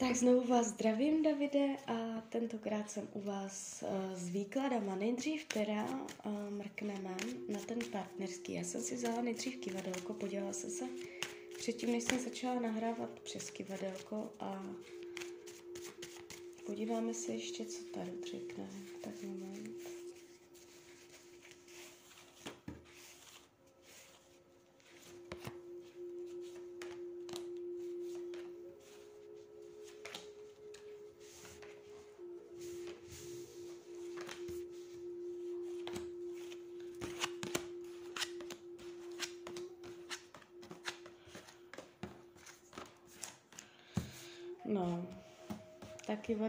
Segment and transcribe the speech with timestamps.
[0.00, 4.96] Tak znovu vás zdravím, Davide, a tentokrát jsem u vás uh, s výkladama.
[4.96, 5.84] Nejdřív teda
[6.26, 7.16] uh, mrkneme
[7.48, 8.52] na ten partnerský.
[8.52, 10.84] Já jsem si vzala nejdřív kivadelko, podívala jsem se
[11.58, 14.66] předtím, než jsem začala nahrávat přes kivadelko a
[16.66, 18.70] podíváme se ještě, co tady řekne.
[19.00, 19.99] Tak moment.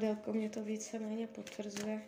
[0.01, 2.01] Vadelko mě to víceméně potvrzuje.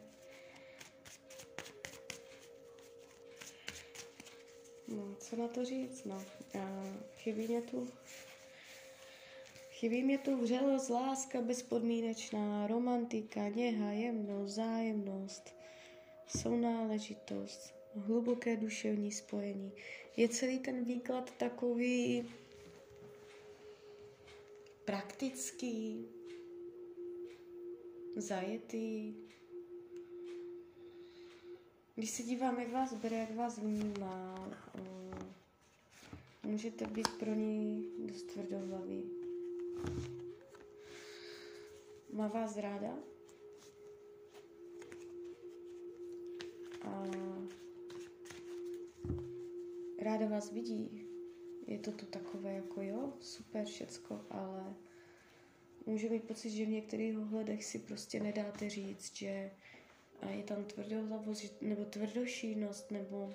[4.88, 6.24] No, co na to říct, no.
[7.18, 7.88] Chybí mě tu
[9.70, 15.56] Chybí mě tu vřelost, láska bezpodmínečná, romantika, něha, jemnost, zájemnost,
[16.28, 19.72] sounáležitost, hluboké duševní spojení.
[20.18, 22.30] Je celý ten výklad takový
[24.86, 26.08] praktický,
[28.16, 29.16] zajetý.
[31.96, 34.50] Když se dívám, jak vás bere, jak vás vnímá,
[36.44, 39.04] můžete být pro ní dost tvrdohlavý.
[42.14, 42.96] Má vás ráda?
[46.82, 47.06] A
[50.00, 51.08] ráda vás vidí.
[51.68, 54.76] Je to tu takové jako jo, super všecko, ale
[55.86, 59.52] může mít pocit, že v některých ohledech si prostě nedáte říct, že
[60.30, 63.34] je tam tvrdohlavost nebo tvrdošínost nebo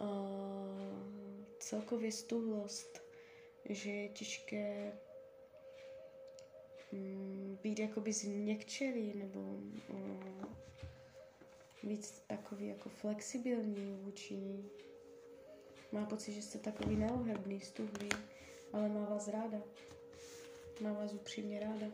[0.00, 0.06] uh,
[1.58, 3.02] celkově stuhlost,
[3.68, 4.92] že je těžké
[6.92, 10.56] um, být jakoby změkčelý nebo um,
[11.82, 14.70] víc takový jako flexibilní vůči ní.
[15.92, 18.08] Má pocit, že jste takový neohebný, stuhlý,
[18.72, 19.62] ale má vás ráda.
[20.82, 21.86] Má vás upřímně ráda.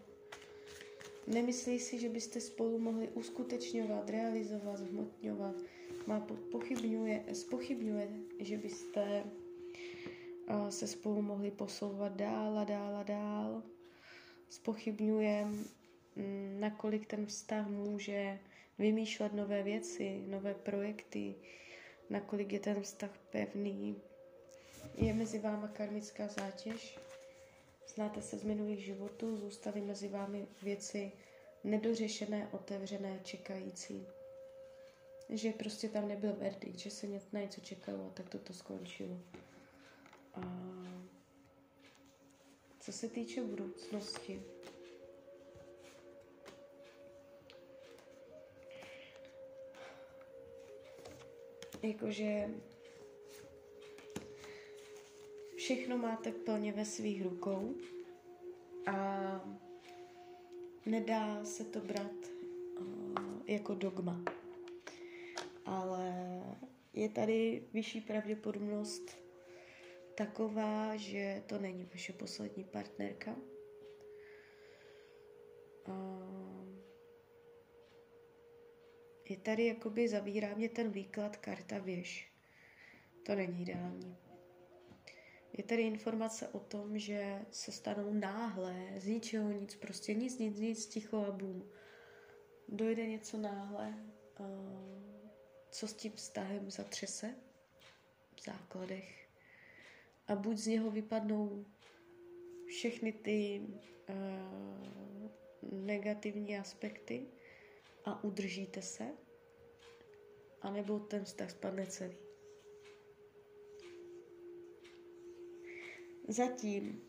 [1.27, 5.55] Nemyslí si, že byste spolu mohli uskutečňovat, realizovat, zhmotňovat.
[6.07, 8.09] Má pochybňuje, spochybňuje,
[8.41, 9.25] že byste
[10.69, 13.63] se spolu mohli posouvat dál a dál a dál.
[14.49, 18.39] Spochybňuje, um, nakolik ten vztah může
[18.79, 21.35] vymýšlet nové věci, nové projekty,
[22.11, 23.97] nakolik je ten vztah pevný.
[24.97, 26.99] Je mezi váma karmická zátěž,
[27.95, 31.13] znáte se z minulých životů, zůstaly mezi vámi věci
[31.65, 34.07] nedořešené, otevřené, čekající.
[35.29, 39.21] Že prostě tam nebyl verdikt, že se na něco čekalo a tak toto skončilo.
[40.35, 40.43] A
[42.81, 44.43] co se týče budoucnosti,
[51.83, 52.49] jakože
[55.69, 57.75] všechno máte plně ve svých rukou
[58.87, 58.97] a
[60.87, 62.13] nedá se to brát
[62.81, 64.25] uh, jako dogma.
[65.65, 66.15] Ale
[66.93, 69.19] je tady vyšší pravděpodobnost
[70.15, 73.37] taková, že to není vaše poslední partnerka.
[79.29, 82.33] Je tady jakoby zavírá mě ten výklad karta věž.
[83.27, 84.28] To není ideální.
[85.53, 90.59] Je tady informace o tom, že se stanou náhle, z ničeho nic, prostě nic, nic,
[90.59, 91.71] nic, ticho a bum.
[92.69, 93.95] Dojde něco náhle,
[95.71, 97.35] co s tím vztahem zatřese
[98.37, 99.29] v základech.
[100.27, 101.67] A buď z něho vypadnou
[102.67, 103.63] všechny ty
[104.09, 105.31] uh,
[105.73, 107.27] negativní aspekty,
[108.09, 109.05] a udržíte se,
[110.63, 112.28] anebo ten vztah spadne celý.
[116.29, 117.03] Zatím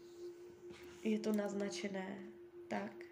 [1.03, 2.31] je to naznačené
[2.67, 3.05] tak,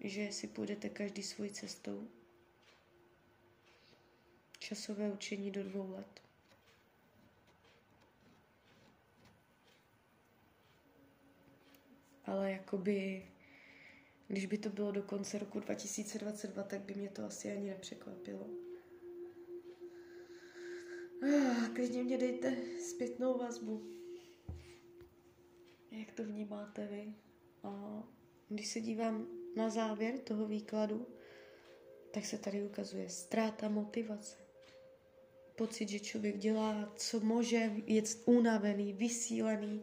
[0.00, 2.08] že si půjdete každý svojí cestou.
[4.58, 6.22] Časové učení do dvou let.
[12.24, 13.26] Ale jakoby
[14.28, 18.46] když by to bylo do konce roku 2022, tak by mě to asi ani nepřekvapilo.
[21.22, 23.99] Ah, klidně mě dejte zpětnou vazbu.
[25.90, 27.14] Jak to vnímáte vy?
[27.62, 28.02] A
[28.48, 29.26] když se dívám
[29.56, 31.06] na závěr toho výkladu,
[32.10, 34.36] tak se tady ukazuje ztráta motivace.
[35.56, 39.82] Pocit, že člověk dělá, co může, je unavený, vysílený,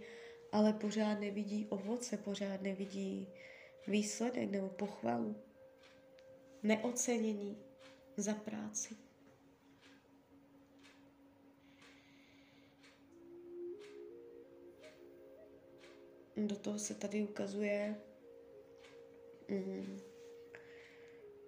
[0.51, 3.27] ale pořád nevidí ovoce, pořád nevidí
[3.87, 5.35] výsledek nebo pochvalu.
[6.63, 7.57] Neocenění
[8.17, 9.06] za práci.
[16.37, 18.01] Do toho se tady ukazuje,
[19.49, 19.99] mm,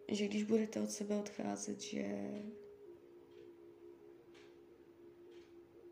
[0.08, 2.04] že když budete od sebe odcházet, že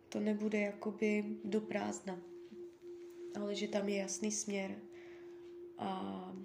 [0.10, 2.22] to nebude jakoby do prázdna,
[3.36, 4.82] ale že tam je jasný směr.
[5.78, 6.36] A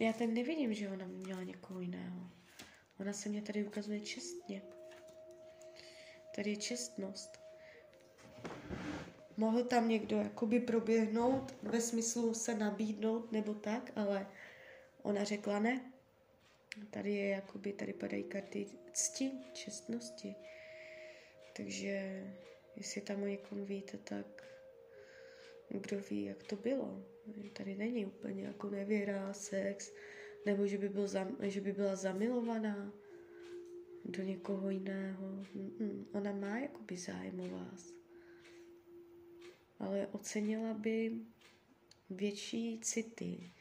[0.00, 2.30] já ten nevidím, že ona měla někoho jiného.
[3.00, 4.62] Ona se mě tady ukazuje čestně.
[6.36, 7.47] Tady je čestnost.
[9.38, 14.26] Mohl tam někdo jakoby proběhnout ve smyslu se nabídnout nebo tak, ale
[15.02, 15.92] ona řekla ne.
[16.90, 20.34] Tady je jakoby, tady padají karty cti, čestnosti.
[21.56, 22.24] Takže
[22.76, 24.44] jestli tam o někom víte, tak
[25.68, 27.04] kdo ví, jak to bylo.
[27.52, 29.92] Tady není úplně jako nevěra, sex,
[30.46, 32.92] nebo že by, byl zam, že by byla zamilovaná
[34.04, 35.26] do někoho jiného.
[35.56, 36.04] Mm-mm.
[36.12, 37.97] Ona má jakoby zájem o vás.
[39.78, 41.12] Ale ocenila by
[42.10, 43.52] větší city,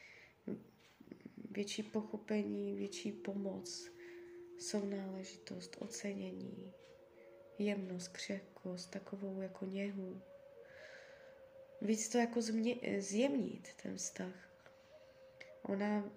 [1.51, 3.91] větší pochopení, větší pomoc,
[4.59, 6.73] sounáležitost, ocenění,
[7.59, 10.21] jemnost, křehkost, takovou jako něhu.
[11.81, 14.49] Víc to jako změ, zjemnit, ten vztah.
[15.61, 16.11] Ona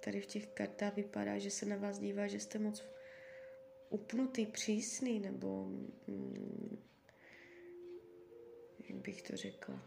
[0.00, 2.84] tady v těch kartách vypadá, že se na vás dívá, že jste moc
[3.90, 5.68] upnutý, přísný, nebo
[8.94, 9.82] bych to řekla.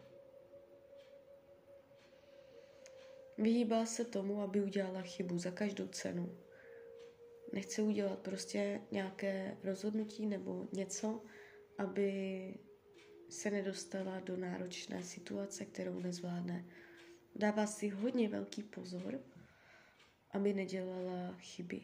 [3.37, 6.37] Vyhýbá se tomu, aby udělala chybu za každou cenu.
[7.53, 11.21] Nechce udělat prostě nějaké rozhodnutí nebo něco,
[11.77, 12.53] aby
[13.29, 16.65] se nedostala do náročné situace, kterou nezvládne.
[17.35, 19.19] Dává si hodně velký pozor,
[20.31, 21.81] aby nedělala chyby.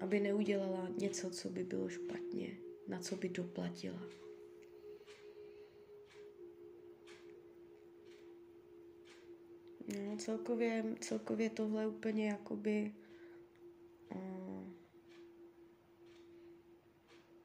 [0.00, 2.56] Aby neudělala něco, co by bylo špatně,
[2.88, 4.23] na co by doplatila.
[9.98, 12.94] No, celkově, celkově tohle úplně jakoby
[14.14, 14.72] uh,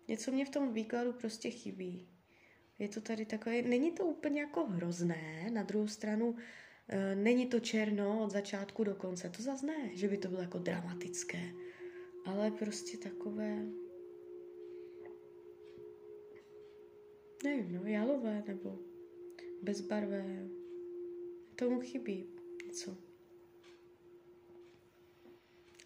[0.08, 2.08] něco mě v tom výkladu prostě chybí.
[2.80, 6.36] Je to tady takové, není to úplně jako hrozné, na druhou stranu
[6.88, 10.42] e, není to černo od začátku do konce, to zase ne, že by to bylo
[10.42, 11.52] jako dramatické,
[12.26, 13.66] ale prostě takové,
[17.44, 18.80] nevím, no, jalové nebo
[19.62, 20.48] bezbarvé,
[21.56, 22.39] tomu chybí
[22.70, 22.98] něco.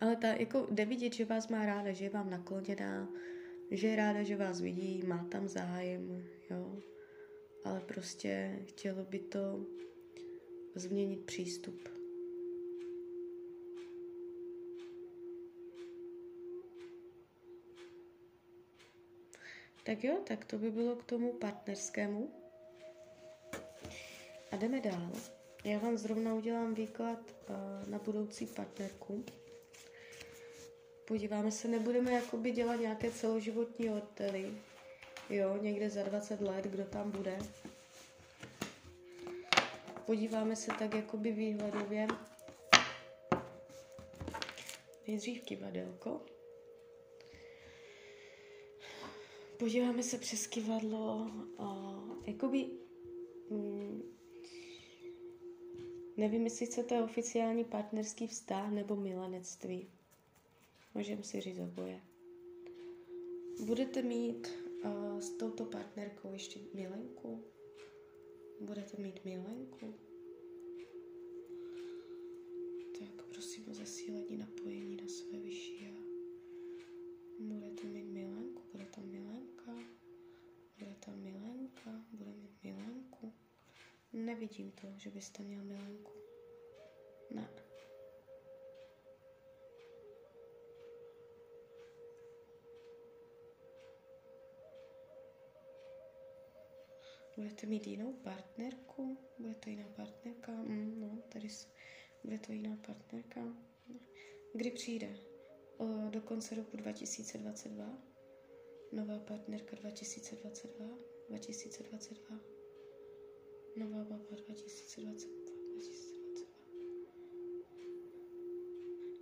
[0.02, 3.10] Ale ta, jako jde vidět, že vás má ráda, že je vám nakloněná,
[3.72, 6.80] že je ráda, že vás vidí, má tam zájem, jo.
[7.64, 9.66] Ale prostě chtělo by to
[10.76, 11.90] změnit přístup.
[19.84, 22.34] Tak jo, tak to by bylo k tomu partnerskému.
[24.52, 25.12] A jdeme dál.
[25.63, 27.19] Já vám zrovna udělám výklad
[27.50, 29.25] uh, na budoucí partnerku.
[31.07, 34.54] Podíváme se, nebudeme jakoby dělat nějaké celoživotní hotely,
[35.30, 37.39] jo, někde za 20 let, kdo tam bude.
[40.06, 42.08] Podíváme se tak jakoby výhledově.
[45.08, 46.22] Nejdřív kivadelko.
[49.60, 52.65] Podíváme se přes kivadlo a jakoby
[53.50, 54.13] mm,
[56.17, 59.88] nevím, jestli chcete oficiální partnerský vztah nebo milenectví.
[60.93, 62.01] Můžeme si říct oboje.
[63.65, 64.48] Budete mít
[64.86, 67.43] uh, s touto partnerkou ještě milenku?
[68.62, 69.93] Budete mít milenku?
[73.00, 76.03] Tak prosím o zasílení napojení na své vyšší já.
[77.39, 78.62] Budete mít milenku?
[78.72, 79.74] Bude tam milenka?
[80.79, 82.05] Bude tam milenka?
[82.12, 83.34] Bude mít milenku?
[84.13, 86.12] Nevidím to, že byste měl milenku.
[87.32, 87.50] Ne.
[97.36, 99.17] Budete mít jinou partnerku?
[99.39, 100.51] Bude to jiná partnerka?
[100.51, 101.74] Mm, no, tady s...
[102.24, 103.58] bude to jiná partnerka.
[104.53, 105.17] Kdy přijde?
[105.77, 107.98] O, do konce roku 2022?
[108.91, 110.88] Nová partnerka 2022?
[111.29, 112.52] 2022?
[113.75, 115.30] Nová baba 2022?
[115.65, 116.48] 2022?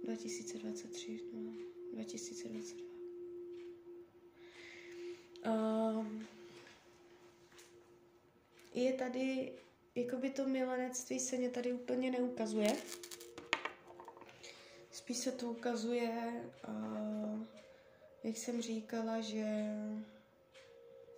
[0.04, 1.20] 2023?
[1.34, 1.54] No,
[1.94, 2.92] 2022.
[5.46, 6.28] Um,
[8.74, 9.54] je tady,
[9.96, 12.78] jakoby to milenectví se mě tady úplně neukazuje.
[14.92, 17.44] Spíš se to ukazuje, uh,
[18.24, 19.46] jak jsem říkala, že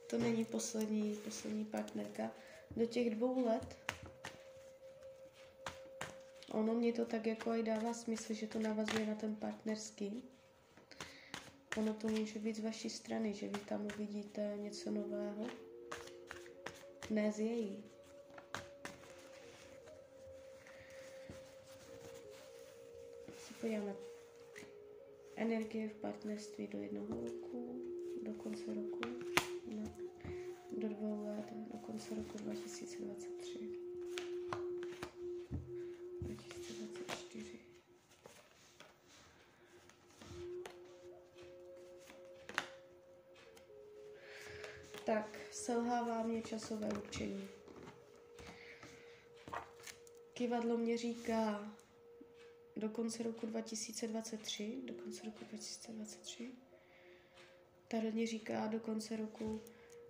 [0.10, 2.32] to není poslední, poslední partnerka.
[2.78, 3.84] Do těch dvou let
[6.54, 10.24] ono mě to tak jako i dává smysl, že to navazuje na ten partnerský.
[11.78, 15.48] Ono to může být z vaší strany, že vy tam uvidíte něco nového.
[17.10, 17.84] Ne z její.
[23.38, 23.96] Si podíváme
[25.36, 27.82] energie v partnerství do jednoho roku,
[28.24, 29.02] do konce roku,
[29.68, 30.13] no,
[30.78, 33.60] do dvou let, do konce roku 2023.
[36.22, 37.60] 2024.
[45.06, 47.48] Tak, selhává mě časové určení.
[50.34, 51.74] Kivadlo mě říká
[52.76, 56.52] do konce roku 2023, do konce roku 2023.
[57.88, 59.62] Tarodně říká do konce roku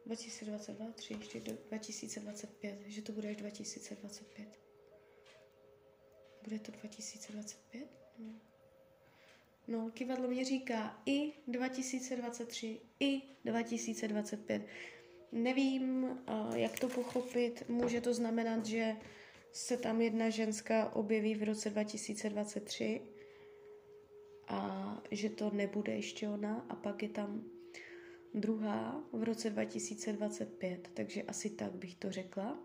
[0.05, 4.47] 2022, 3, ještě do 2025, že to bude až 2025.
[6.43, 7.87] Bude to 2025?
[8.19, 8.39] No.
[9.67, 14.65] No, kivadlo mě říká i 2023, i 2025.
[15.31, 16.17] Nevím,
[16.55, 17.63] jak to pochopit.
[17.69, 18.95] Může to znamenat, že
[19.51, 23.01] se tam jedna ženská objeví v roce 2023
[24.47, 27.43] a že to nebude ještě ona a pak je tam
[28.33, 32.59] druhá v roce 2025, takže asi tak bych to řekla,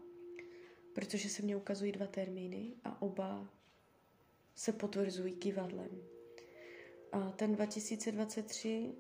[0.93, 3.49] protože se mně ukazují dva termíny a oba
[4.55, 6.03] se potvrzují kivadlem.
[7.13, 8.93] A ten 2023,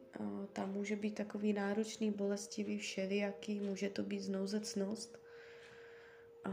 [0.53, 5.19] tam může být takový náročný, bolestivý, všelijaký, může to být znouzecnost.
[6.45, 6.51] A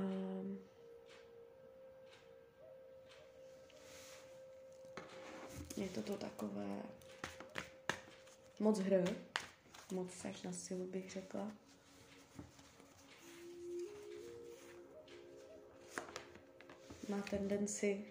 [5.78, 6.84] je to to takové
[8.60, 9.04] moc hry,
[9.92, 11.52] moc až na silu bych řekla.
[17.10, 18.06] Má tendenci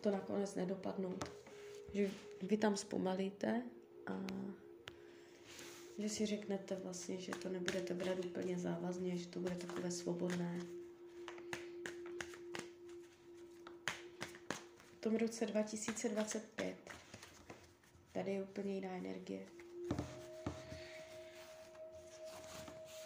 [0.00, 1.24] to nakonec nedopadnout.
[1.94, 2.10] Že
[2.42, 3.62] vy tam zpomalíte
[4.06, 4.26] a
[5.98, 10.60] že si řeknete vlastně, že to nebudete brát úplně závazně, že to bude takové svobodné.
[14.96, 16.85] V tom roce 2025
[18.16, 19.46] tady je úplně jiná energie.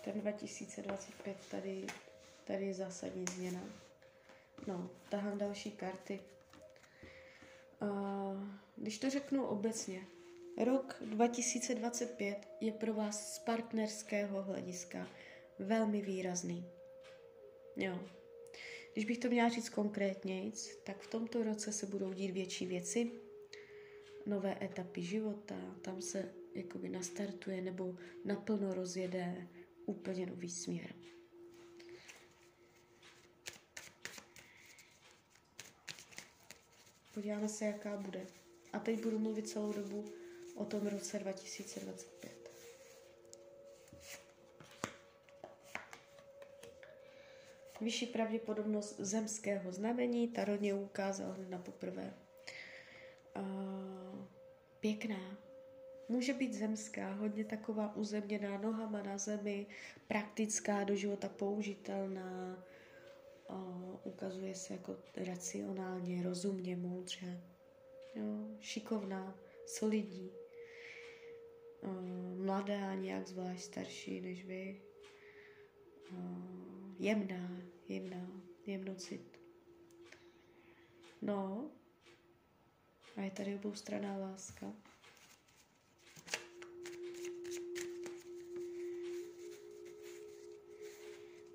[0.04, 1.86] Ten 2025 tady,
[2.44, 3.60] tady je zásadní změna.
[4.66, 6.20] No, tahám další karty.
[8.76, 10.00] Když to řeknu obecně,
[10.64, 15.08] rok 2025 je pro vás z partnerského hlediska
[15.58, 16.64] velmi výrazný.
[17.76, 18.00] Jo.
[18.92, 20.52] Když bych to měla říct konkrétně,
[20.84, 23.29] tak v tomto roce se budou dít větší věci,
[24.30, 29.48] nové etapy života, tam se jakoby nastartuje nebo naplno rozjede
[29.86, 30.94] úplně nový směr.
[37.14, 38.26] Podíváme se, jaká bude.
[38.72, 40.04] A teď budu mluvit celou dobu
[40.54, 42.50] o tom roce 2025.
[47.80, 52.14] Vyšší pravděpodobnost zemského znamení, Tarodně ukázal na poprvé.
[54.90, 55.38] Pěkná.
[56.08, 59.66] Může být zemská, hodně taková uzemněná nohama na zemi,
[60.08, 62.64] praktická, do života použitelná,
[63.50, 67.40] uh, ukazuje se jako racionálně, rozumně, moudře,
[68.14, 70.30] jo, šikovná, solidní,
[71.82, 74.82] uh, mladá, nějak zvlášť starší než vy,
[76.12, 78.30] uh, jemná, jemná,
[78.66, 79.40] jemnocit.
[81.22, 81.70] No,
[83.16, 84.72] a je tady oboustranná láska.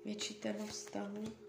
[0.04, 1.46] Větší téma vztahu.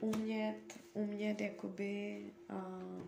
[0.00, 3.06] umět, umět jakoby uh,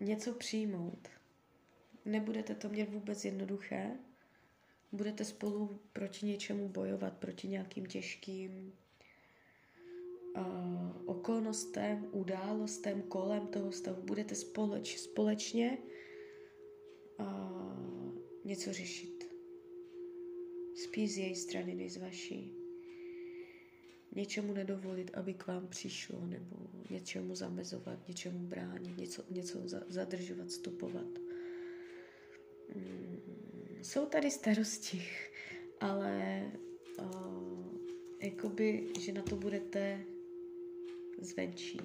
[0.00, 1.08] něco přijmout.
[2.04, 3.90] Nebudete to mít vůbec jednoduché,
[4.92, 8.72] budete spolu proti něčemu bojovat, proti nějakým těžkým
[11.04, 14.02] okolnostem, událostem kolem toho stavu.
[14.02, 15.78] Budete společ, společně
[17.20, 19.32] uh, něco řešit.
[20.74, 22.52] Spíš z její strany než z vaší.
[24.14, 26.56] něčemu nedovolit, aby k vám přišlo, nebo
[26.90, 29.58] něčemu zamezovat, něčemu bránit, něco, něco
[29.88, 31.18] zadržovat, stopovat.
[32.74, 33.20] Mm,
[33.82, 35.02] jsou tady starosti,
[35.80, 36.46] ale
[36.98, 37.62] uh,
[38.20, 40.04] jakoby, že na to budete
[41.24, 41.80] zvenčí,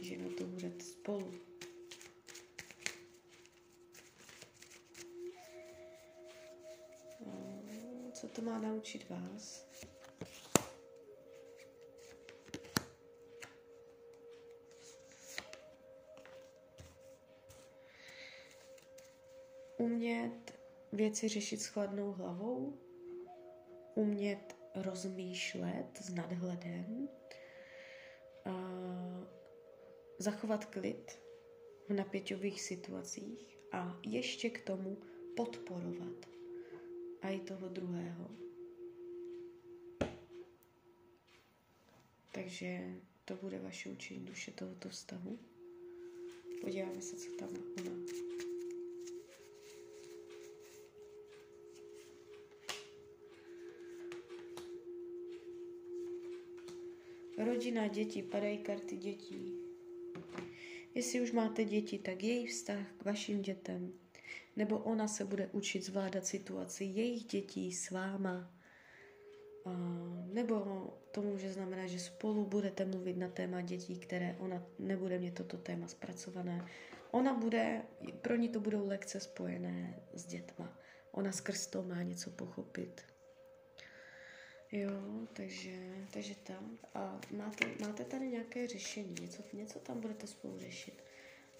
[0.00, 1.32] že na to budete spolu.
[7.20, 9.66] Uh, co to má naučit vás?
[19.86, 20.58] umět
[20.92, 22.78] věci řešit s chladnou hlavou,
[23.94, 27.08] umět rozmýšlet s nadhledem,
[30.18, 31.18] zachovat klid
[31.88, 34.98] v napěťových situacích a ještě k tomu
[35.36, 36.26] podporovat
[37.22, 38.30] a i toho druhého.
[42.32, 45.38] Takže to bude vaše učení duše tohoto vztahu.
[46.60, 47.48] Podíváme se, co tam
[47.80, 48.25] ona
[57.44, 59.52] Rodina, děti, padají karty dětí.
[60.94, 63.92] Jestli už máte děti, tak její vztah k vašim dětem,
[64.56, 68.54] nebo ona se bude učit zvládat situaci jejich dětí s váma,
[69.64, 69.70] a,
[70.32, 70.64] nebo
[71.10, 75.58] to může znamenat, že spolu budete mluvit na téma dětí, které ona nebude mít toto
[75.58, 76.68] téma zpracované.
[77.10, 77.82] Ona bude,
[78.22, 80.78] pro ní to budou lekce spojené s dětma.
[81.12, 83.15] Ona skrz to má něco pochopit.
[84.76, 86.78] Jo, takže, takže tam.
[86.94, 91.02] A máte, máte tady nějaké řešení, něco, něco tam budete spolu řešit.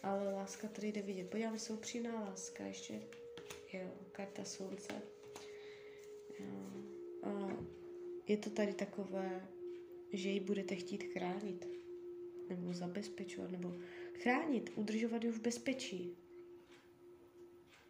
[0.03, 1.31] Ale láska tady jde vidět.
[1.31, 3.03] Podívám se, upřímná láska, ještě,
[3.73, 5.03] jo, karta slunce.
[6.41, 6.71] Jo.
[7.23, 7.57] A
[8.27, 9.49] je to tady takové,
[10.13, 11.69] že ji budete chtít chránit,
[12.49, 13.75] nebo zabezpečovat, nebo
[14.23, 16.17] chránit, udržovat ji v bezpečí.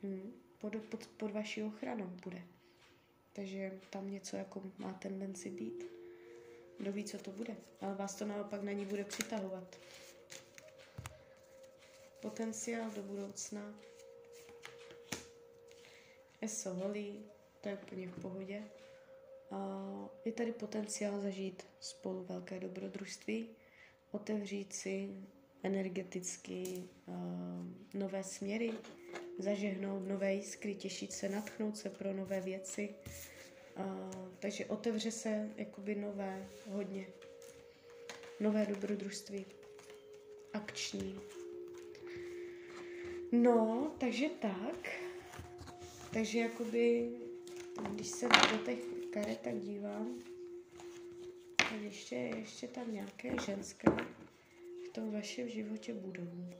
[0.03, 2.56] Hm, pod, pod, pod vaší ochranou bude.
[3.37, 5.85] Takže tam něco jako má tendenci být.
[6.79, 7.57] Kdo ví, co to bude.
[7.81, 9.79] Ale vás to naopak na ní bude přitahovat.
[12.21, 13.75] Potenciál do budoucna.
[16.41, 17.25] Eso holí,
[17.61, 18.63] to je úplně v pohodě.
[19.51, 19.85] A
[20.25, 23.49] je tady potenciál zažít spolu velké dobrodružství,
[24.13, 25.11] otevřít si
[25.63, 27.15] energeticky uh,
[27.95, 28.73] nové směry,
[29.39, 32.95] zažehnout nové jiskry, těšit se, natchnout se pro nové věci.
[33.79, 37.07] Uh, takže otevře se jakoby nové, hodně.
[38.41, 39.47] Nové dobrodružství.
[40.53, 41.21] Akční.
[43.33, 44.89] No, takže tak.
[46.13, 47.11] Takže jakoby,
[47.91, 48.79] když se do těch
[49.13, 50.19] karet tak dívám,
[51.57, 53.91] tak ještě, ještě tam nějaké ženské
[54.87, 56.51] v tom vašem životě budou.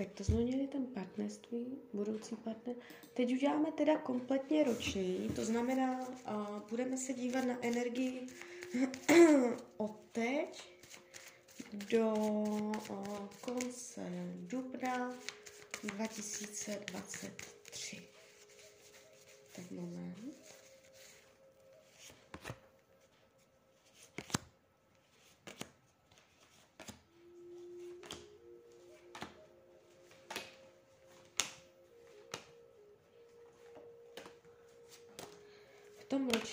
[0.00, 2.76] Tak to jsme měli ten partnerství, budoucí partner.
[3.14, 8.26] Teď uděláme teda kompletně roční, to znamená, uh, budeme se dívat na energii
[9.76, 10.62] od teď
[11.90, 12.76] do uh,
[13.40, 15.14] konce dubna
[15.82, 17.59] 2023.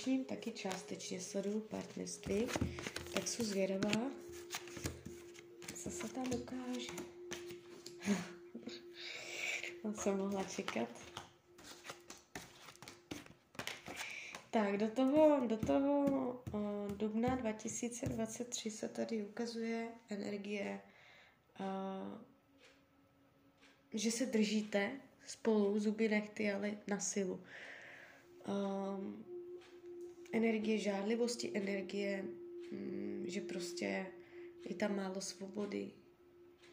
[0.08, 2.48] ročním taky částečně sleduju partnerství,
[3.13, 4.12] tak jsou zvědavá,
[5.76, 6.91] co se tam ukáže.
[9.84, 10.89] On jsem mohla čekat.
[14.52, 16.06] Tak, do toho, do toho
[16.54, 20.82] uh, dubna 2023 se tady ukazuje energie,
[21.60, 22.22] uh,
[23.93, 24.91] že se držíte
[25.26, 27.43] spolu, zuby nechty, ale na silu.
[28.48, 29.37] Um,
[30.32, 32.26] energie žádlivosti, energie,
[32.72, 34.06] mm, že prostě
[34.70, 35.92] je tam málo svobody,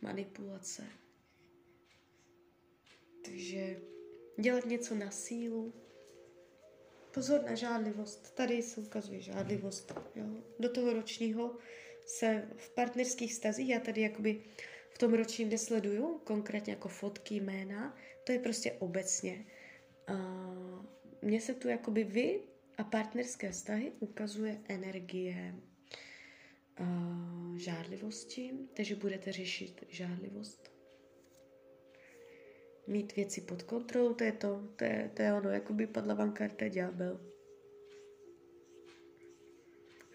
[0.03, 0.87] manipulace.
[3.25, 3.81] Takže
[4.41, 5.73] dělat něco na sílu.
[7.15, 8.35] Pozor na žádlivost.
[8.35, 9.93] Tady se ukazuje žádlivost.
[10.15, 10.25] Jo.
[10.59, 11.57] Do toho ročního
[12.07, 14.43] se v partnerských stazích, já tady jakoby
[14.91, 19.47] v tom ročním nesleduju, konkrétně jako fotky, jména, to je prostě obecně.
[20.07, 20.15] A
[21.23, 22.41] mně se tu jakoby vy
[22.79, 25.55] a partnerské vztahy ukazuje energie
[26.81, 30.71] uh, žádlivosti, takže budete řešit žádlivost.
[32.87, 36.15] Mít věci pod kontrolou, to je to, to je, to je ono, jako by padla
[36.15, 37.35] vám karta ďábel.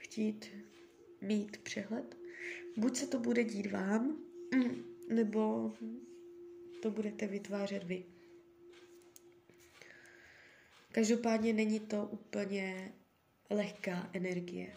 [0.10, 0.52] chtít
[1.22, 2.18] mít přehled.
[2.78, 4.24] Buď se to bude dít vám,
[5.10, 5.74] nebo
[6.82, 8.06] to budete vytvářet vy.
[10.92, 12.92] Každopádně není to úplně
[13.50, 14.68] lehká energie.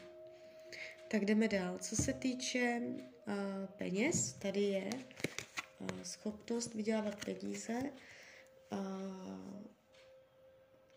[1.11, 1.79] Tak jdeme dál.
[1.79, 3.35] Co se týče uh,
[3.77, 4.91] peněz, tady je
[5.81, 7.83] uh, schopnost vydělávat peníze.
[8.73, 9.63] Uh,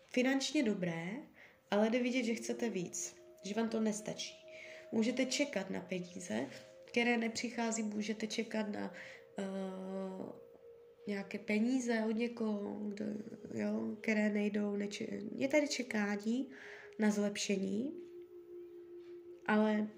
[0.06, 1.10] finančně dobré,
[1.70, 4.34] ale jde vidět, že chcete víc, že vám to nestačí.
[4.92, 6.46] Můžete čekat na peníze,
[6.84, 8.92] které nepřichází, můžete čekat na
[9.38, 10.45] uh,
[11.06, 13.04] nějaké peníze od někoho, kdo,
[13.54, 14.76] jo, které nejdou.
[14.76, 16.50] Neče- je tady čekání
[16.98, 17.92] na zlepšení,
[19.46, 19.90] ale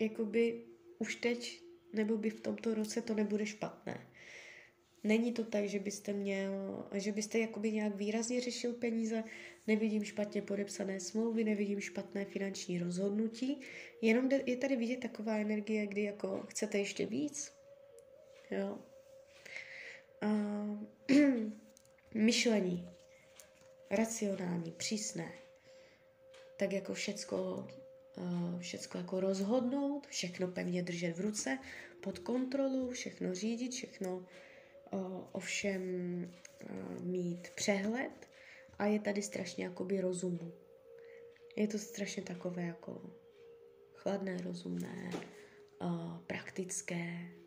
[0.00, 0.66] jakoby
[0.98, 4.06] už teď nebo by v tomto roce to nebude špatné.
[5.04, 9.24] Není to tak, že byste měl, že byste jakoby nějak výrazně řešil peníze,
[9.66, 13.60] nevidím špatně podepsané smlouvy, nevidím špatné finanční rozhodnutí,
[14.02, 17.52] jenom je tady vidět taková energie, kdy jako chcete ještě víc,
[18.50, 18.78] jo.
[20.20, 20.26] A,
[22.14, 22.88] myšlení,
[23.90, 25.32] racionální, přísné,
[26.58, 27.68] tak jako všecko,
[28.58, 31.58] všecko jako rozhodnout, všechno pevně držet v ruce,
[32.00, 34.26] pod kontrolu, všechno řídit, všechno
[35.32, 35.82] ovšem
[37.00, 38.28] mít přehled
[38.78, 40.52] a je tady strašně jakoby rozumu.
[41.56, 43.10] Je to strašně takové jako
[43.94, 45.10] chladné, rozumné,
[46.26, 47.39] praktické.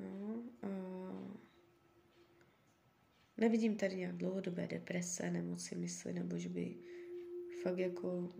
[0.00, 0.44] No,
[3.36, 6.76] nevidím tady nějak dlouhodobé deprese, nemoci mysli, nebo že by
[7.62, 8.34] fakt jako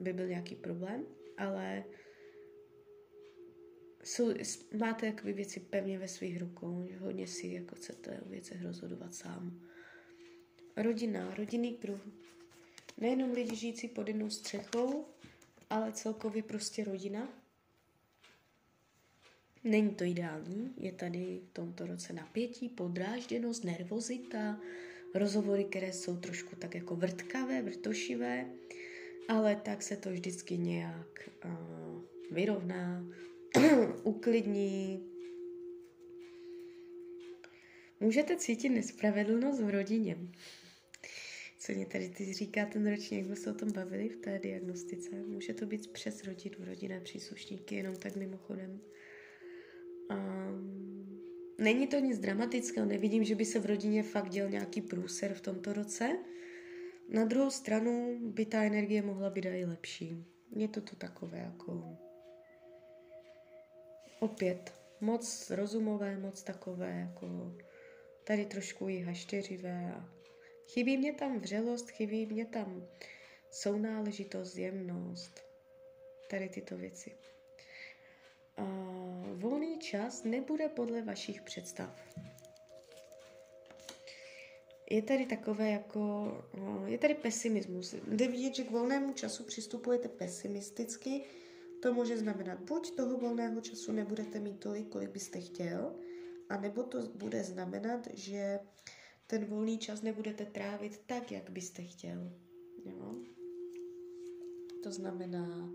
[0.00, 1.84] by byl nějaký problém, ale
[4.04, 4.34] jsou,
[4.78, 9.60] máte jakoby věci pevně ve svých rukou, hodně si jako chcete o věcech rozhodovat sám.
[10.76, 12.00] Rodina, rodinný kruh.
[12.96, 15.06] Nejenom lidi žijící pod jednou střechou,
[15.70, 17.28] ale celkově prostě rodina.
[19.64, 24.60] Není to ideální, je tady v tomto roce napětí, podrážděnost, nervozita,
[25.14, 28.50] rozhovory, které jsou trošku tak jako vrtkavé, vrtošivé,
[29.28, 33.04] ale tak se to vždycky nějak uh, vyrovná,
[34.02, 35.04] uklidní.
[38.00, 40.18] Můžete cítit nespravedlnost v rodině.
[41.58, 44.38] Co mě tady ty říká ten ročník, jak jsme se o tom bavili v té
[44.38, 45.10] diagnostice.
[45.26, 48.80] Může to být přes rodinu, rodinné příslušníky, jenom tak mimochodem.
[50.10, 51.20] Um,
[51.58, 55.40] není to nic dramatického, nevidím, že by se v rodině fakt děl nějaký průser v
[55.40, 56.18] tomto roce.
[57.08, 60.24] Na druhou stranu by ta energie mohla být i lepší.
[60.56, 61.98] Je to tu takové jako
[64.20, 67.56] opět moc rozumové, moc takové jako
[68.24, 70.08] tady trošku i hašteřivé a
[70.68, 72.86] chybí mě tam vřelost, chybí mě tam
[73.50, 75.40] sounáležitost, jemnost,
[76.30, 77.16] tady tyto věci.
[79.34, 81.90] Volný čas nebude podle vašich představ.
[84.90, 86.00] Je tady takové jako,
[86.58, 87.94] no, je tady pesimismus.
[88.08, 91.24] Jde vidět, že k volnému času přistupujete pesimisticky,
[91.82, 95.94] to může znamenat, buď toho volného času nebudete mít tolik, kolik byste chtěl,
[96.48, 98.58] a nebo to bude znamenat, že
[99.26, 102.32] ten volný čas nebudete trávit tak, jak byste chtěl.
[102.84, 103.14] Jo?
[104.82, 105.70] To znamená,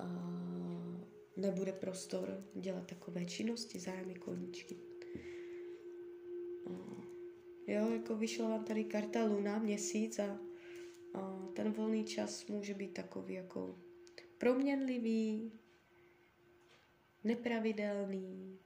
[0.00, 1.04] uh,
[1.36, 4.76] nebude prostor dělat takové činnosti, zájmy, koníčky.
[7.66, 10.40] Jo, jako vyšla vám tady karta Luna, měsíc a
[11.14, 13.78] uh, ten volný čas může být takový jako
[14.38, 15.52] proměnlivý,
[17.24, 18.58] nepravidelný.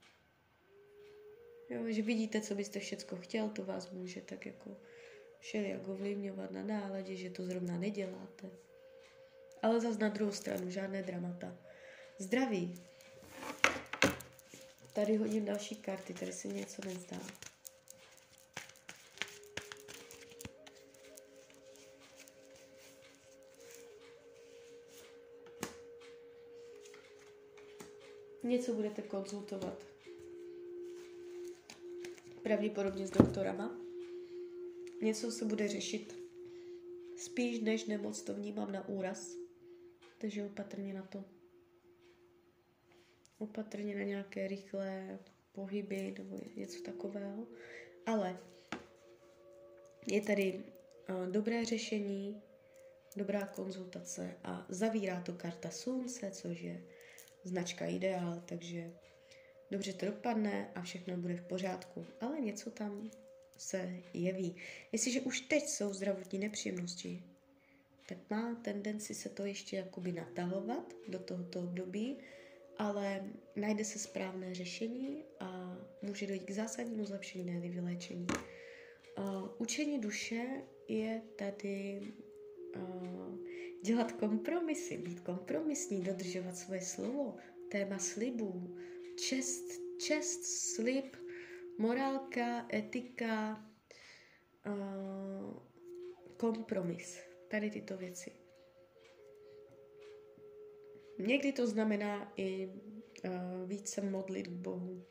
[1.71, 4.77] Jo, že vidíte, co byste všecko chtěl, to vás může tak jako
[5.39, 8.51] všelijak ovlivňovat na náladě, že to zrovna neděláte.
[9.63, 11.68] Ale zas na druhou stranu žádné dramata.
[12.21, 12.75] Zdraví.
[14.93, 17.17] Tady hodím další karty, tady se něco nezdá.
[28.43, 29.87] Něco budete konzultovat.
[32.43, 33.81] Pravděpodobně s doktorama.
[35.03, 36.19] Něco se bude řešit.
[37.17, 39.37] Spíš než nemoc to vnímám na úraz.
[40.19, 41.38] Takže opatrně na to.
[43.39, 45.19] Opatrně na nějaké rychlé
[45.53, 47.47] pohyby nebo něco takového.
[48.07, 48.39] Ale
[50.07, 50.65] je tady
[51.09, 52.43] uh, dobré řešení,
[53.17, 56.83] dobrá konzultace a zavírá to karta slunce, což je
[57.45, 58.93] značka ideál, takže
[59.71, 62.07] dobře to dopadne a všechno bude v pořádku.
[62.21, 63.11] Ale něco tam
[63.57, 64.57] se jeví.
[64.93, 67.23] Jestliže už teď jsou zdravotní nepříjemnosti,
[68.09, 72.19] tak má tendenci se to ještě jakoby natahovat do tohoto období,
[72.79, 78.27] ale najde se správné řešení a může dojít k zásadnímu zlepšení, ne vyléčení.
[79.19, 80.47] Uh, učení duše
[80.89, 82.01] je tady
[82.77, 83.39] uh,
[83.85, 87.37] dělat kompromisy, být kompromisní, dodržovat svoje slovo,
[87.71, 88.77] téma slibů,
[89.29, 89.65] čest,
[90.01, 91.17] čest, slib,
[91.79, 93.67] morálka, etika,
[94.67, 95.63] uh,
[96.37, 97.19] kompromis.
[97.49, 98.38] Tady tyto věci.
[101.19, 105.07] Někdy to znamená i uh, více modlit k Bohu,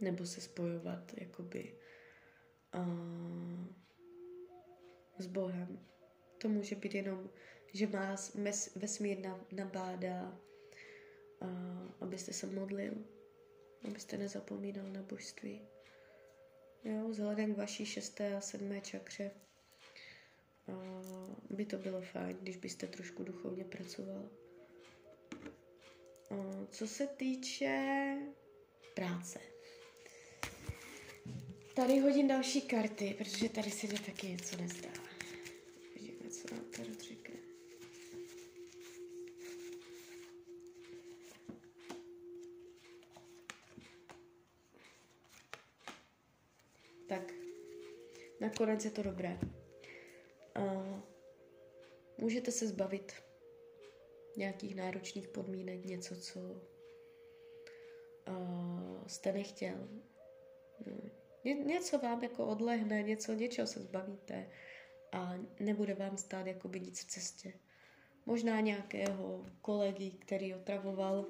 [0.00, 1.74] nebo se spojovat jakoby
[2.74, 3.66] uh,
[5.18, 5.86] s Bohem.
[6.38, 7.30] To může být jenom,
[7.72, 8.36] že vás
[8.76, 9.18] vesmír
[9.52, 10.40] nabádá,
[11.42, 12.94] uh, abyste se modlil,
[13.84, 15.60] abyste nezapomínal na božství.
[16.84, 19.30] Jo, vzhledem k vaší šesté a sedmé čakře
[20.66, 24.30] uh, by to bylo fajn, když byste trošku duchovně pracoval.
[26.30, 28.16] Uh, co se týče
[28.94, 29.40] práce.
[31.74, 34.88] Tady hodím další karty, protože tady se jde taky něco nezdá.
[35.94, 37.34] Vidíme, co nám tady řekne.
[47.08, 47.32] Tak,
[48.40, 49.38] nakonec je to dobré.
[50.58, 51.00] Uh,
[52.18, 53.12] můžete se zbavit
[54.38, 56.40] nějakých náročných podmínek, něco, co
[58.28, 59.88] uh, jste nechtěl.
[61.44, 64.50] Ně, něco vám jako odlehne, něco, něčeho se zbavíte
[65.12, 67.52] a nebude vám stát jakoby nic v cestě.
[68.26, 71.26] Možná nějakého kolegy, který otravoval.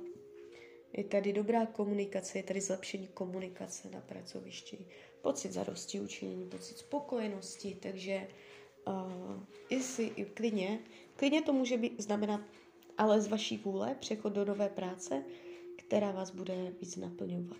[0.92, 4.86] Je tady dobrá komunikace, je tady zlepšení komunikace na pracovišti,
[5.22, 8.28] pocit zadosti učinění, pocit spokojenosti, takže
[8.86, 10.78] uh, jestli i klidně,
[11.16, 12.40] klidně to může být, znamenat
[12.98, 15.24] ale z vaší vůle přechod do nové práce,
[15.76, 17.58] která vás bude víc naplňovat.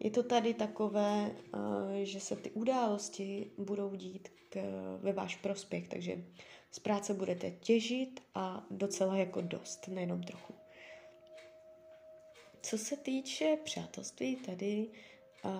[0.00, 1.60] Je to tady takové, uh,
[2.02, 4.56] že se ty události budou dít k,
[5.02, 6.24] ve váš prospěch, takže
[6.70, 10.54] z práce budete těžit a docela jako dost, nejenom trochu.
[12.62, 14.88] Co se týče přátelství, tady
[15.44, 15.50] uh,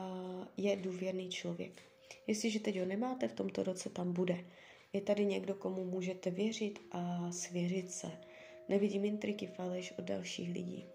[0.56, 1.82] je důvěrný člověk.
[2.26, 4.44] Jestliže teď ho nemáte, v tomto roce tam bude.
[4.92, 8.10] Je tady někdo, komu můžete věřit a svěřit se.
[8.68, 10.86] Nevidím intriky, faleš od dalších lidí.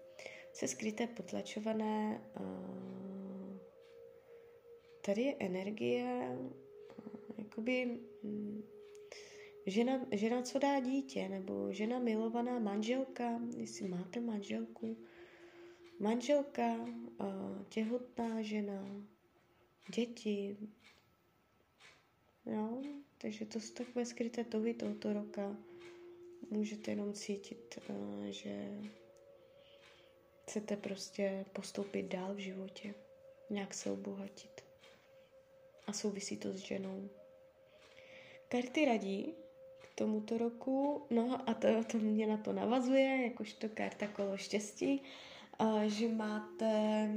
[0.52, 2.20] Se skryté, potlačované.
[5.00, 6.38] Tady je energie,
[7.38, 8.62] jakoby um,
[9.66, 14.96] žena, žena, co dá dítě, nebo žena milovaná, manželka, jestli máte manželku,
[15.98, 16.88] manželka,
[17.68, 19.02] těhotná žena,
[19.94, 20.56] děti,
[22.46, 22.82] jo,
[23.18, 25.56] takže to jsou takové skryté tovy tohoto roka.
[26.50, 28.68] Můžete jenom cítit, eh, že
[30.42, 32.94] chcete prostě postoupit dál v životě,
[33.50, 34.64] nějak se obohatit.
[35.86, 37.08] A souvisí to s ženou.
[38.48, 39.34] Karty radí
[39.78, 45.02] k tomuto roku, no a to, to mě na to navazuje, jakožto karta kolo štěstí,
[45.60, 47.08] eh, že máte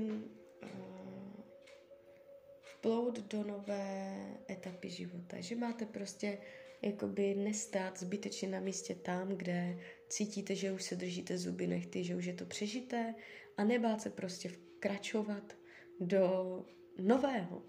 [2.82, 4.16] vplout do nové
[4.50, 5.38] etapy života.
[5.40, 6.38] Že máte prostě
[6.82, 12.16] jakoby nestát zbytečně na místě tam, kde cítíte, že už se držíte zuby nechty, že
[12.16, 13.16] už je to přežité
[13.58, 15.58] a nebát se prostě vkračovat
[16.00, 16.66] do
[16.98, 17.66] nového.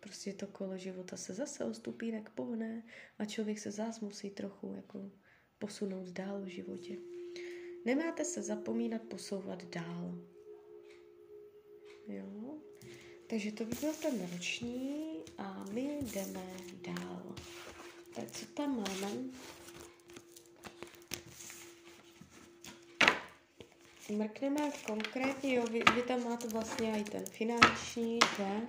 [0.00, 2.82] Prostě to kolo života se zase o stupínek pohne
[3.18, 5.10] a člověk se zás musí trochu jako
[5.58, 6.96] posunout dál v životě.
[7.84, 10.18] Nemáte se zapomínat posouvat dál.
[12.08, 12.58] Jo?
[13.26, 16.46] Takže to by byl ten roční a my jdeme
[16.82, 17.31] dál.
[18.14, 19.14] Tak co tam máme?
[24.16, 28.60] Mrkneme konkrétně, jo, vy, vy tam máte vlastně i ten finanční, že?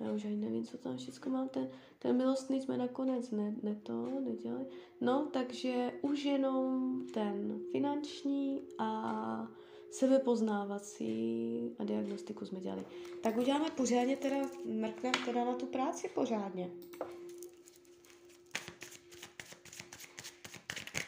[0.00, 1.48] Já už ani nevím, co tam všechno mám.
[1.48, 4.66] Ten, ten milostný jsme nakonec ne, ne to nedělali.
[5.00, 9.48] No, takže už jenom ten finanční a
[9.90, 12.84] sebepoznávací a diagnostiku jsme dělali.
[13.20, 16.70] Tak uděláme pořádně teda, mrkneme teda na tu práci pořádně.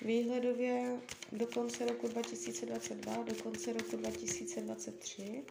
[0.05, 1.01] Výhledově
[1.33, 5.45] do konce roku 2022, do konce roku 2023.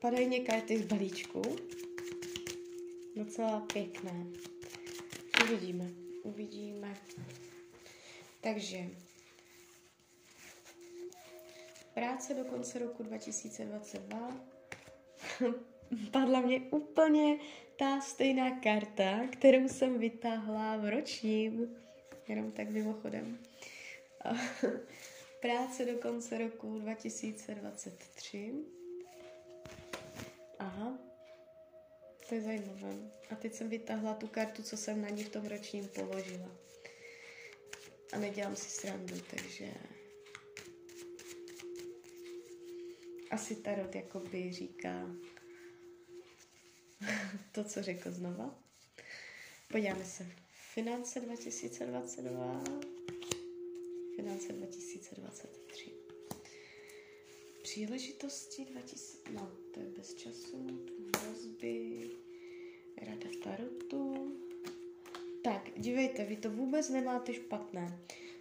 [0.00, 1.42] Padají mě karty z balíčku.
[3.16, 4.26] Docela pěkné.
[5.44, 5.90] Uvidíme,
[6.22, 6.94] uvidíme.
[8.40, 8.90] Takže
[11.94, 14.36] práce do konce roku 2022.
[16.10, 17.38] padla mě úplně
[17.76, 21.76] ta stejná karta, kterou jsem vytáhla v ročním,
[22.28, 23.38] jenom tak mimochodem.
[25.40, 28.54] Práce do konce roku 2023.
[30.58, 30.98] Aha,
[32.28, 32.94] to je zajímavé.
[33.30, 36.48] A teď jsem vytáhla tu kartu, co jsem na ní v tom ročním položila.
[38.12, 39.72] A nedělám si srandu, takže
[43.30, 45.06] asi Tarot jakoby říká
[47.52, 48.58] to, co řekl znova.
[49.72, 50.26] Podíváme se.
[50.74, 52.64] Finance 2022.
[54.16, 55.92] Finance 2023.
[57.62, 60.86] Příležitosti 2000, no to je bez času,
[61.16, 62.10] hrozby,
[63.02, 64.36] rada Tarotu.
[65.44, 68.00] Tak, dívejte, vy to vůbec nemáte špatné.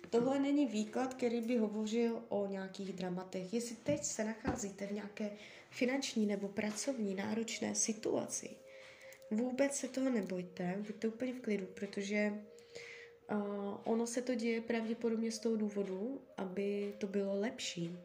[0.09, 3.53] Tohle není výklad, který by hovořil o nějakých dramatech.
[3.53, 5.31] Jestli teď se nacházíte v nějaké
[5.69, 8.49] finanční nebo pracovní náročné situaci,
[9.31, 12.33] vůbec se toho nebojte, buďte úplně v klidu, protože
[13.31, 17.97] uh, ono se to děje pravděpodobně z toho důvodu, aby to bylo lepší.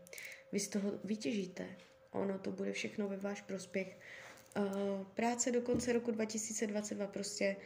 [0.52, 1.66] Vy z toho vytěžíte.
[2.10, 3.98] Ono to bude všechno ve váš prospěch.
[4.56, 7.56] Uh, práce do konce roku 2022 prostě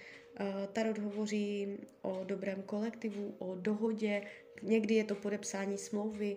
[0.72, 1.68] Tarot hovoří
[2.02, 4.22] o dobrém kolektivu, o dohodě,
[4.62, 6.36] někdy je to podepsání smlouvy,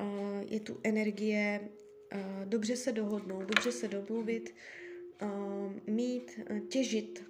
[0.00, 0.06] uh,
[0.50, 4.54] je tu energie uh, dobře se dohodnout, dobře se domluvit,
[5.86, 7.24] mít, těžit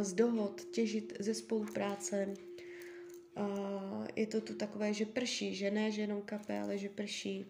[0.00, 2.34] z dohod, těžit ze spolupráce.
[4.16, 7.46] Je to tu takové, že prší, že ne, že jenom kape, ale že prší.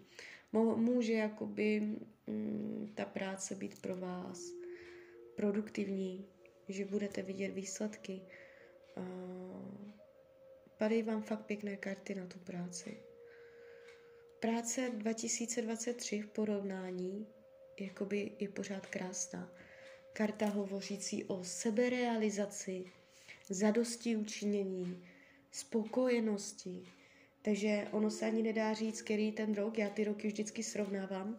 [0.76, 1.80] Může jakoby
[2.26, 4.52] mm, ta práce být pro vás
[5.36, 6.26] produktivní,
[6.72, 8.20] že budete vidět výsledky.
[8.96, 9.90] Uh,
[10.78, 13.02] padají vám fakt pěkné karty na tu práci.
[14.40, 17.26] Práce 2023 v porovnání
[17.80, 19.52] jakoby je pořád krásná.
[20.12, 22.84] Karta hovořící o seberealizaci,
[23.48, 25.04] zadosti učinění,
[25.50, 26.82] spokojenosti.
[27.42, 31.38] Takže ono se ani nedá říct, který ten rok, já ty roky vždycky srovnávám,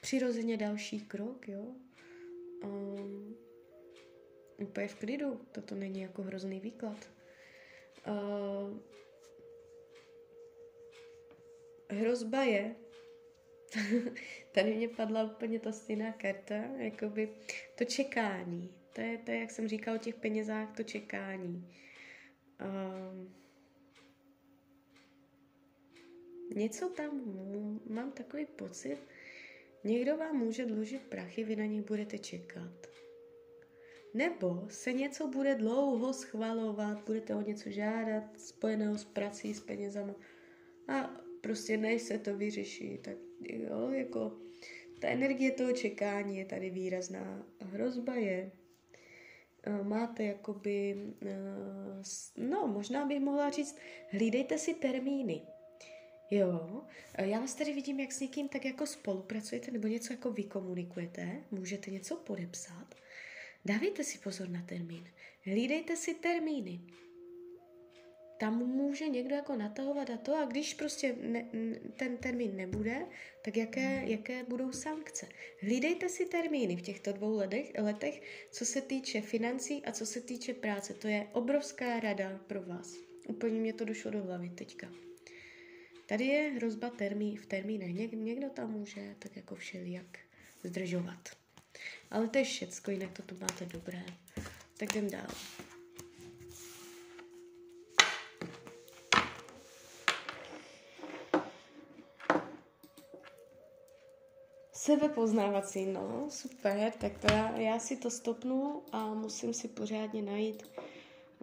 [0.00, 1.74] přirozeně další krok, jo.
[2.64, 3.36] Um,
[4.58, 7.10] úplně v klidu, toto není jako hrozný výklad.
[8.08, 8.78] Uh,
[11.92, 12.74] hrozba je,
[14.52, 17.28] tady mě padla úplně ta stejná karta, jakoby
[17.78, 18.74] to čekání.
[18.92, 21.68] To je, to je, jak jsem říkal o těch penězách, to čekání.
[22.60, 23.34] Um,
[26.54, 27.20] něco tam,
[27.86, 28.98] mám takový pocit,
[29.84, 32.86] někdo vám může dlužit prachy, vy na nich budete čekat.
[34.14, 40.14] Nebo se něco bude dlouho schvalovat, budete o něco žádat, spojeného s prací, s penězama.
[40.88, 44.32] A prostě než se to vyřeší, tak jo, jako
[45.00, 47.46] ta energie toho čekání je tady výrazná.
[47.60, 48.50] Hrozba je,
[49.62, 52.02] eh, máte jakoby, eh,
[52.36, 53.76] no možná bych mohla říct,
[54.10, 55.42] hlídejte si termíny.
[56.30, 56.82] Jo,
[57.14, 61.44] eh, já vás tady vidím, jak s někým tak jako spolupracujete nebo něco jako vykomunikujete,
[61.50, 62.94] můžete něco podepsat,
[63.64, 65.04] Dávejte si pozor na termín.
[65.44, 66.80] Hlídejte si termíny.
[68.40, 71.48] Tam může někdo jako natahovat a to a když prostě ne,
[71.96, 73.06] ten termín nebude,
[73.44, 75.28] tak jaké, jaké budou sankce.
[75.60, 80.20] Hlídejte si termíny v těchto dvou letech, letech, co se týče financí a co se
[80.20, 80.94] týče práce.
[80.94, 82.94] To je obrovská rada pro vás.
[83.28, 84.88] Úplně mě to došlo do hlavy teďka.
[86.06, 87.94] Tady je hrozba termí, v termínech.
[87.94, 90.18] Něk, někdo tam může tak jako všelijak
[90.62, 91.28] zdržovat.
[92.10, 94.04] Ale to je všecko, jinak to tu máte dobré.
[94.78, 95.28] Tak jdem dál.
[104.80, 110.70] Sebepoznávací, no, super, tak to já, já si to stopnu a musím si pořádně najít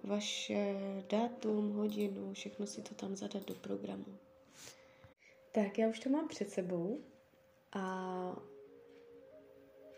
[0.04, 0.76] vaše
[1.10, 4.06] datum, hodinu, všechno si to tam zadat do programu.
[5.52, 7.00] Tak, já už to mám před sebou
[7.74, 8.36] a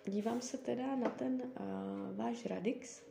[0.06, 3.04] dívám se teda na ten uh, váš Radix.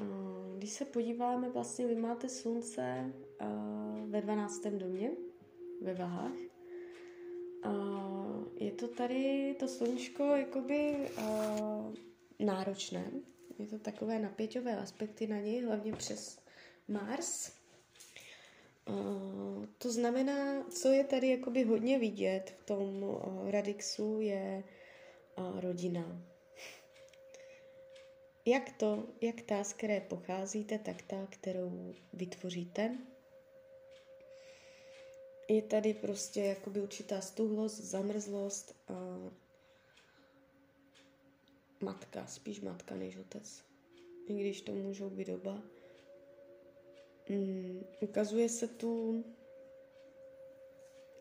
[0.00, 4.66] Uh, když se podíváme, vlastně vy máte slunce uh, ve 12.
[4.66, 5.10] domě,
[5.82, 6.49] ve vahách.
[8.60, 11.94] Je to tady, to sluníčko, jakoby uh,
[12.38, 13.10] náročné.
[13.58, 16.38] Je to takové napěťové aspekty na něj, hlavně přes
[16.88, 17.52] Mars.
[18.88, 24.64] Uh, to znamená, co je tady jakoby hodně vidět v tom uh, Radixu, je
[25.38, 26.22] uh, rodina.
[28.46, 32.98] Jak to, jak ta, z které pocházíte, tak ta, kterou vytvoříte.
[35.50, 38.94] Je tady prostě jakoby určitá stuhlost, zamrzlost a
[41.80, 43.62] matka, spíš matka než otec.
[44.26, 45.62] I když to můžou být oba.
[47.28, 49.24] Mm, ukazuje se tu,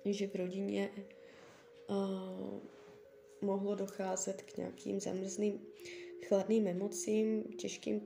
[0.05, 0.89] že v rodině
[1.89, 2.59] uh,
[3.41, 5.61] mohlo docházet k nějakým zamrzlým
[6.27, 8.01] chladným emocím, těžkým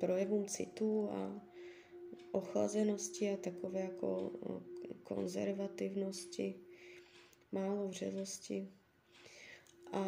[0.00, 1.42] projevům citu a
[2.32, 4.30] ochlazenosti a takové jako
[5.02, 6.54] konzervativnosti,
[7.52, 8.68] málo vřelosti.
[9.92, 10.02] A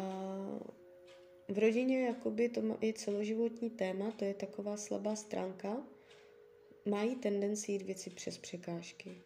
[1.49, 5.87] v rodině jakoby to je celoživotní téma, to je taková slabá stránka,
[6.85, 9.21] mají tendenci jít věci přes překážky.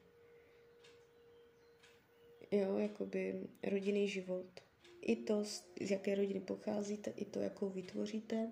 [2.51, 4.45] Jo, jakoby rodinný život.
[5.01, 5.45] I to,
[5.81, 8.51] z jaké rodiny pocházíte, i to, jakou vytvoříte.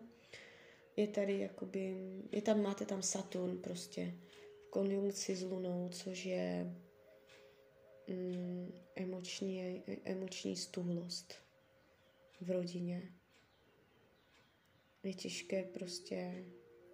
[0.95, 1.95] Je tady jakoby,
[2.31, 4.13] je tam, máte tam Saturn prostě
[4.67, 6.75] v konjunkci s Lunou, což je
[8.95, 11.33] emoční, emoční stuhlost
[12.41, 13.13] v rodině.
[15.03, 16.45] Je těžké prostě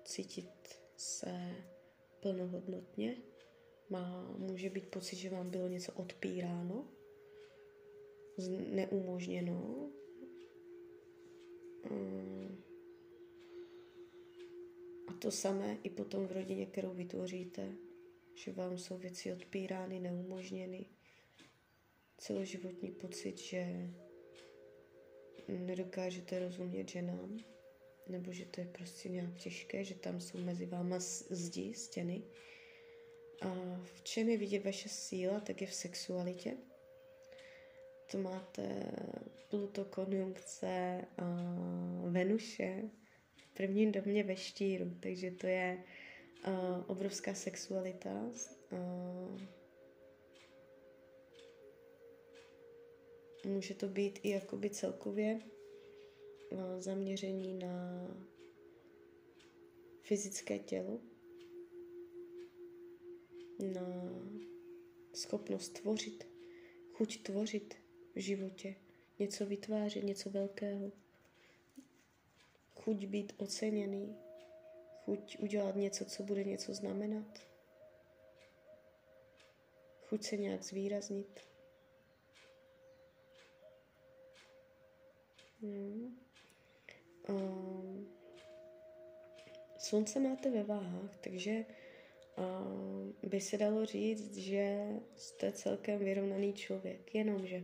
[0.05, 1.55] cítit se
[2.19, 3.17] plnohodnotně.
[3.89, 6.87] Má, může být pocit, že vám bylo něco odpíráno,
[8.69, 9.89] neumožněno.
[11.91, 12.63] Mm.
[15.07, 17.75] A to samé i potom v rodině, kterou vytvoříte,
[18.35, 20.85] že vám jsou věci odpírány, neumožněny.
[22.17, 23.89] Celoživotní pocit, že
[25.47, 27.39] nedokážete rozumět ženám,
[28.07, 30.99] nebo že to je prostě nějak těžké, že tam jsou mezi váma
[31.29, 32.23] zdi, stěny.
[33.41, 36.57] A v čem je vidět vaše síla, tak je v sexualitě.
[38.11, 38.91] To máte
[39.49, 41.25] Pluto konjunkce a
[42.09, 42.83] Venuše
[43.37, 45.83] v prvním domě ve štíru, takže to je
[46.47, 46.53] uh,
[46.87, 48.09] obrovská sexualita.
[48.71, 49.41] Uh,
[53.45, 55.41] může to být i jakoby celkově
[56.79, 58.07] zaměření na
[60.01, 60.99] fyzické tělo,
[63.73, 64.13] na
[65.13, 66.27] schopnost tvořit,
[66.93, 67.75] chuť tvořit
[68.15, 68.75] v životě,
[69.19, 70.91] něco vytvářet, něco velkého,
[72.75, 74.15] chuť být oceněný,
[75.05, 77.39] chuť udělat něco, co bude něco znamenat,
[80.09, 81.52] chuť se nějak zvýraznit.
[85.63, 86.17] Hmm.
[89.77, 91.65] Slunce máte ve váhách, takže
[92.37, 97.63] um, by se dalo říct, že jste celkem vyrovnaný člověk, jenomže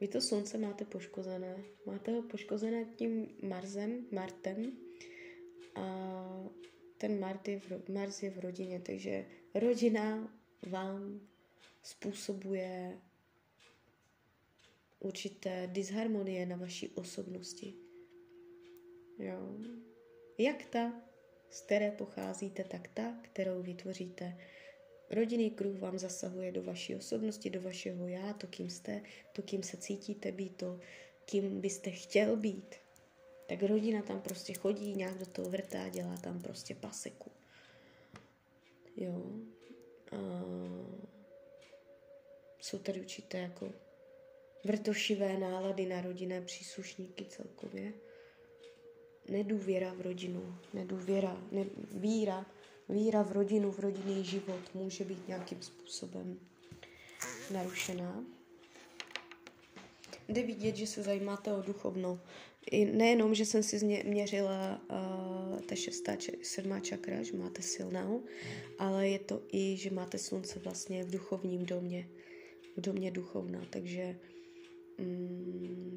[0.00, 1.64] vy to slunce máte poškozené.
[1.86, 4.72] Máte ho poškozené tím Marsem, Martem
[5.74, 5.84] a
[6.98, 10.32] ten Mars je, v, Mars je v rodině, takže rodina
[10.70, 11.20] vám
[11.82, 12.98] způsobuje
[15.00, 17.74] určité disharmonie na vaší osobnosti.
[19.18, 19.58] Jo.
[20.38, 21.02] Jak ta,
[21.50, 24.38] z které pocházíte, tak ta, kterou vytvoříte.
[25.10, 29.62] Rodinný kruh vám zasahuje do vaší osobnosti, do vašeho já, to, kým jste, to, kým
[29.62, 30.80] se cítíte být, to,
[31.24, 32.74] kým byste chtěl být.
[33.48, 37.30] tak rodina tam prostě chodí, nějak do toho vrtá, dělá tam prostě paseku.
[38.96, 39.32] Jo.
[40.12, 40.44] A
[42.60, 43.72] jsou tady určité jako
[44.64, 47.92] vrtošivé nálady na rodinné příslušníky celkově.
[49.28, 52.46] Nedůvěra v rodinu, nedůvěra, ne, víra,
[52.88, 56.40] víra v rodinu, v rodinný život může být nějakým způsobem
[57.50, 58.24] narušená.
[60.28, 62.20] Jde vidět, že se zajímáte o duchovno.
[62.70, 68.24] I nejenom, že jsem si měřila uh, ta šestá, č- sedmá čakra, že máte silnou,
[68.78, 72.08] ale je to i, že máte slunce vlastně v duchovním domě,
[72.76, 74.18] v domě duchovna, takže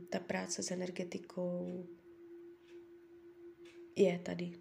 [0.10, 1.88] ta práce s energetikou
[3.96, 4.52] je tady.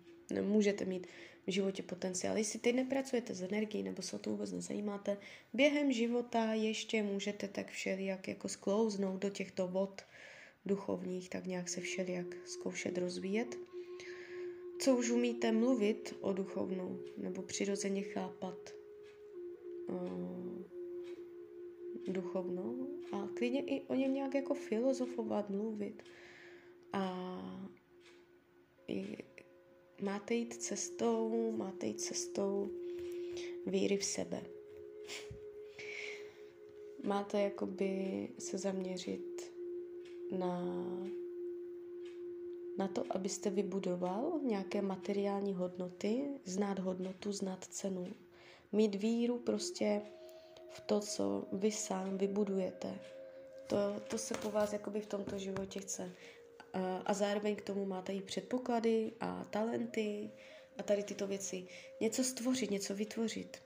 [0.43, 1.07] Můžete mít
[1.47, 2.37] v životě potenciál.
[2.37, 5.17] Jestli teď nepracujete s energií nebo se o to vůbec nezajímáte,
[5.53, 10.03] během života ještě můžete tak všelijak jako sklouznout do těchto vod
[10.67, 13.57] duchovních, tak nějak se všelijak zkoušet rozvíjet.
[14.81, 18.71] Co už umíte mluvit o duchovnu nebo přirozeně chápat
[22.09, 26.03] duchovnou a klidně i o něm nějak jako filozofovat, mluvit.
[26.93, 27.27] A
[30.03, 32.71] máte jít cestou, máte jít cestou
[33.67, 34.43] víry v sebe.
[37.05, 39.53] Máte jakoby se zaměřit
[40.39, 40.75] na,
[42.79, 48.07] na to, abyste vybudoval nějaké materiální hodnoty, znát hodnotu, znát cenu.
[48.73, 50.03] Mít víru prostě
[50.71, 52.99] v to, co vy sám vybudujete.
[53.67, 56.13] To, to se po vás jakoby v tomto životě chce
[57.07, 60.31] a zároveň k tomu máte i předpoklady a talenty
[60.79, 61.67] a tady tyto věci.
[62.01, 63.63] Něco stvořit, něco vytvořit.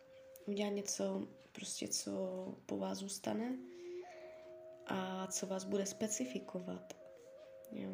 [0.46, 2.12] Udělat něco, prostě co
[2.66, 3.58] po vás zůstane
[4.86, 6.96] a co vás bude specifikovat.
[7.72, 7.90] Jo?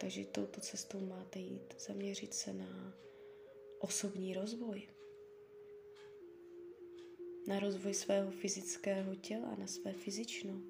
[0.00, 2.94] Takže touto cestou máte jít, zaměřit se na
[3.78, 4.88] osobní rozvoj.
[7.46, 10.60] Na rozvoj svého fyzického těla, na své fyzično.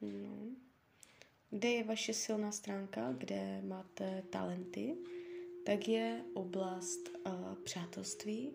[0.00, 0.56] No.
[1.50, 4.96] Kde je vaše silná stránka, kde máte talenty,
[5.66, 8.52] tak je oblast uh, přátelství.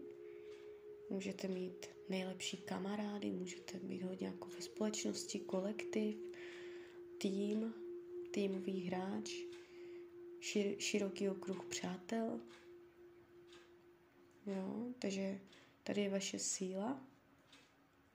[1.09, 6.17] Můžete mít nejlepší kamarády, můžete být hodně jako ve společnosti, kolektiv,
[7.17, 7.73] tým,
[8.31, 9.33] týmový hráč,
[10.39, 12.39] šir, široký okruh přátel.
[14.45, 15.39] Jo, takže
[15.87, 17.01] tady je vaše síla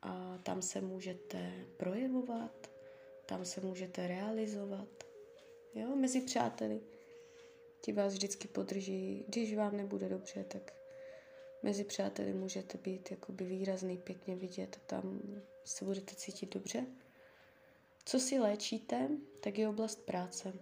[0.03, 2.70] a tam se můžete projevovat,
[3.27, 4.89] tam se můžete realizovat.
[5.75, 6.81] Jo, mezi přáteli.
[7.81, 9.25] Ti vás vždycky podrží.
[9.29, 10.75] Když vám nebude dobře, tak
[11.62, 14.81] mezi přáteli můžete být jakoby výrazný, pěkně vidět.
[14.87, 15.20] Tam
[15.64, 16.87] se budete cítit dobře.
[18.05, 19.09] Co si léčíte,
[19.41, 20.53] tak je oblast práce.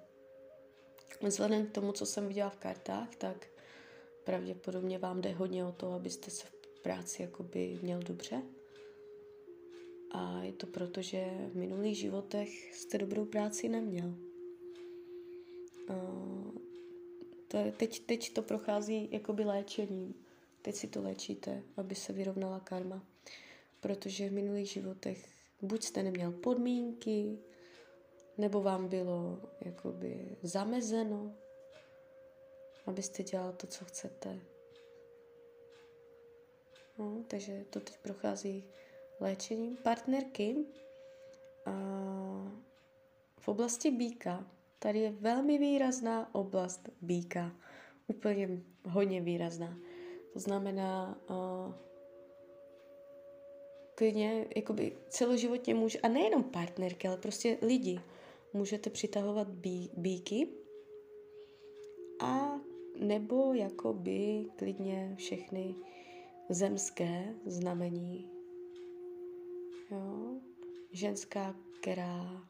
[1.23, 3.47] Vzhledem k tomu, co jsem viděla v kartách, tak
[4.25, 8.43] pravděpodobně vám jde hodně o to, abyste se v práci jakoby měl dobře.
[10.11, 14.15] A je to proto, že v minulých životech jste dobrou práci neměl.
[17.49, 20.15] To je, teď, teď to prochází jakoby léčením.
[20.63, 23.05] Teď si to léčíte, aby se vyrovnala karma.
[23.81, 25.29] Protože v minulých životech
[25.63, 27.39] buď jste neměl podmínky,
[28.39, 31.35] nebo vám bylo jakoby zamezeno,
[32.87, 34.41] abyste dělal to, co chcete.
[37.01, 38.65] No, takže to teď prochází
[39.21, 40.57] léčením partnerky
[41.67, 41.73] a
[43.41, 44.51] v oblasti býka.
[44.79, 47.57] Tady je velmi výrazná oblast býka.
[48.07, 49.79] Úplně hodně výrazná.
[50.33, 51.75] To znamená, uh,
[53.95, 58.01] klidně, jakoby celoživotně může, a nejenom partnerky, ale prostě lidi,
[58.53, 60.49] můžete přitahovat bí, bíky
[62.21, 62.61] a
[62.99, 65.75] nebo jakoby klidně všechny
[66.51, 68.31] zemské znamení.
[69.91, 70.35] Jo?
[70.93, 72.45] Ženská, která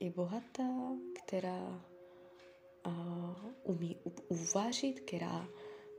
[0.00, 1.84] je bohatá, která
[2.86, 3.96] uh, umí
[4.28, 5.48] uvařit, která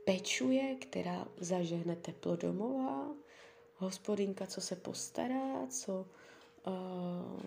[0.04, 3.14] pečuje, která zažehne teplo domova,
[3.76, 6.06] hospodinka, co se postará, co
[6.66, 7.40] uh,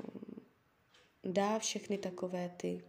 [1.24, 2.84] dá všechny takové ty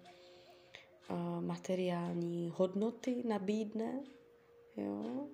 [1.10, 4.04] uh, materiální hodnoty, nabídne,
[4.76, 5.28] jo,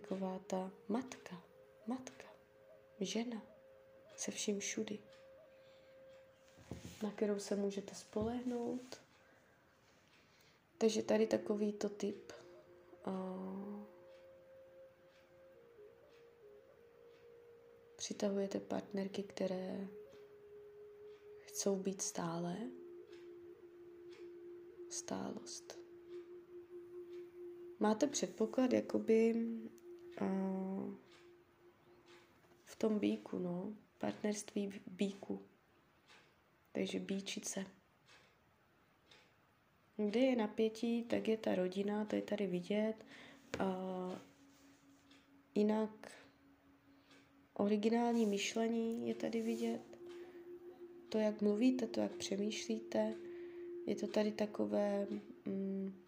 [0.00, 1.42] taková ta matka
[1.86, 2.24] matka,
[3.00, 3.42] žena,
[4.16, 4.98] se vším všudy,
[7.02, 9.00] na kterou se můžete spolehnout.
[10.78, 12.32] Takže tady takovýto typ
[17.96, 19.88] přitahujete partnerky, které
[21.40, 22.56] chcou být stále.
[24.90, 25.78] Stálost.
[27.78, 29.34] Máte předpoklad, jakoby
[32.64, 35.42] v tom bíku, no, partnerství v bíku.
[36.72, 37.66] Takže bíčice.
[39.96, 42.94] Kde je napětí, tak je ta rodina, to je tady vidět.
[43.60, 44.14] Uh,
[45.54, 46.12] jinak
[47.54, 49.80] originální myšlení je tady vidět.
[51.08, 53.14] To, jak mluvíte, to, jak přemýšlíte.
[53.86, 55.06] Je to tady takové
[55.44, 56.05] mm,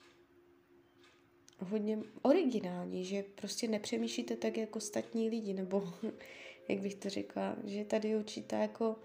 [1.58, 5.92] hodně originální, že prostě nepřemýšlíte tak jako ostatní lidi, nebo
[6.68, 8.96] jak bych to řekla, že tady určitá jako,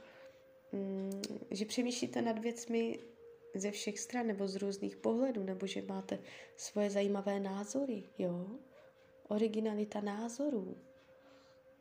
[0.72, 2.99] mm, že přemýšlíte nad věcmi
[3.56, 6.20] ze všech stran nebo z různých pohledů, nebo že máte
[6.58, 8.47] svoje zajímavé názory, jo?
[9.28, 10.78] Originalita názorů.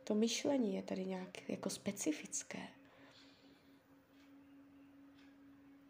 [0.04, 2.68] To myšlení je tady nějak jako specifické.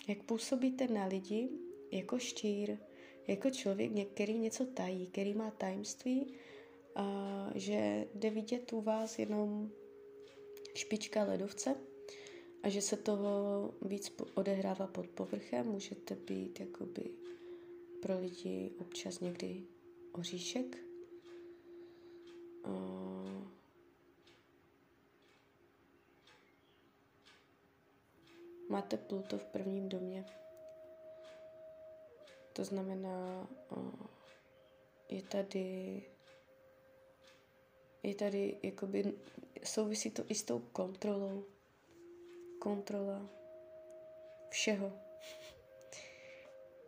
[0.09, 1.49] Jak působíte na lidi
[1.91, 2.78] jako štír,
[3.29, 6.35] jako člověk, který něco tají, který má tajemství,
[6.95, 9.70] a že jde vidět u vás jenom
[10.75, 11.75] špička ledovce
[12.62, 15.66] a že se toho víc odehrává pod povrchem.
[15.66, 17.11] Můžete být jakoby
[18.03, 19.62] pro lidi občas někdy
[20.12, 20.79] oříšek.
[22.64, 22.70] A
[28.68, 30.41] máte Pluto v prvním domě.
[32.53, 33.48] To znamená,
[35.09, 36.03] je tady
[38.03, 39.12] je tady, jakoby,
[39.64, 41.44] souvisí to i s tou kontrolou.
[42.59, 43.30] Kontrola
[44.48, 44.92] všeho.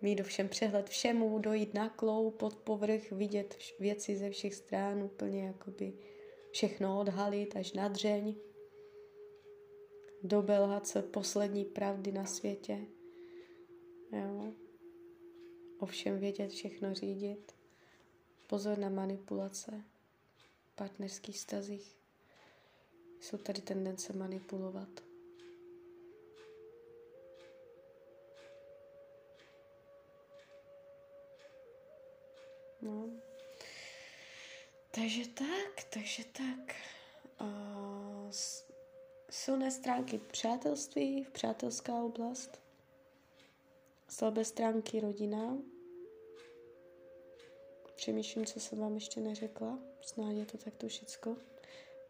[0.02, 5.02] Mít do všem přehled všemu, dojít na klou, pod povrch, vidět věci ze všech stran,
[5.02, 5.92] úplně jakoby
[6.50, 8.34] všechno odhalit až na dřeň.
[10.22, 12.78] Dobelhat se poslední pravdy na světě.
[14.12, 14.63] Jo.
[15.84, 17.54] Ovšem vědět, všechno řídit.
[18.46, 19.84] Pozor na manipulace
[20.74, 21.96] partnerských stazích.
[23.20, 24.88] Jsou tady tendence manipulovat.
[32.82, 33.10] No.
[34.90, 36.76] Takže tak, takže tak.
[37.40, 38.30] Uh,
[39.30, 42.60] silné stránky přátelství, v přátelská oblast.
[44.08, 45.58] Slabé stránky rodina,
[48.04, 49.78] Přemýšlím, co jsem vám ještě neřekla.
[50.00, 51.36] Snad je to takto všecko.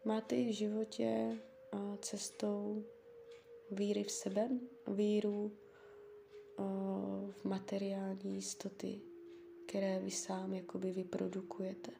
[0.05, 1.37] Máte v životě
[1.99, 2.83] cestou
[3.71, 4.49] víry v sebe,
[4.87, 5.57] víru
[7.31, 9.01] v materiální jistoty,
[9.67, 11.91] které vy sám jakoby vyprodukujete.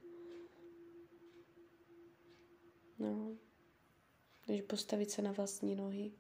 [2.99, 3.37] No,
[4.45, 6.11] když postavit se na vlastní nohy,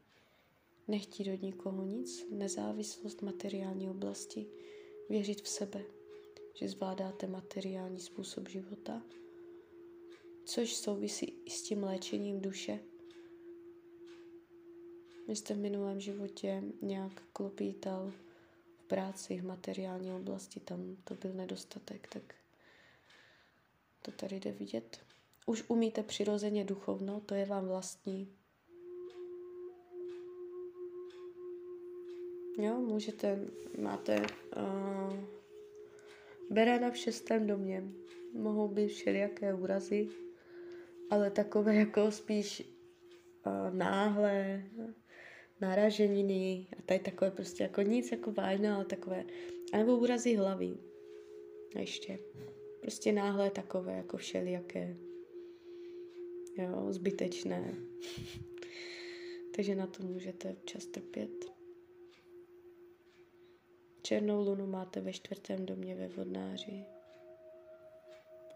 [0.87, 4.47] nechtít od nikoho nic, nezávislost materiální oblasti,
[5.09, 5.94] věřit v sebe,
[6.55, 9.01] že zvládáte materiální způsob života,
[10.45, 12.79] což souvisí i s tím léčením duše.
[15.27, 18.11] Vy jste v minulém životě nějak klopítal
[18.77, 22.35] v práci, v materiální oblasti, tam to byl nedostatek, tak
[24.01, 24.99] to tady jde vidět.
[25.45, 28.37] Už umíte přirozeně duchovno, to je vám vlastní.
[32.57, 33.47] Jo, můžete,
[33.77, 34.21] máte
[34.57, 35.35] uh,
[36.49, 37.83] Berana v šestém domě.
[38.33, 40.07] Mohou být všelijaké úrazy,
[41.09, 42.63] ale takové jako spíš
[43.45, 44.63] uh, náhle
[45.61, 49.25] naraženiny a tady takové prostě jako nic jako vážné, ale takové,
[49.73, 50.77] anebo úrazy hlavy.
[51.75, 52.19] A ještě.
[52.81, 54.97] Prostě náhle takové jako všelijaké.
[56.57, 57.75] Jo, zbytečné.
[59.55, 61.54] Takže na to můžete občas trpět.
[64.05, 66.85] Černou lunu máte ve čtvrtém domě ve vodnáři.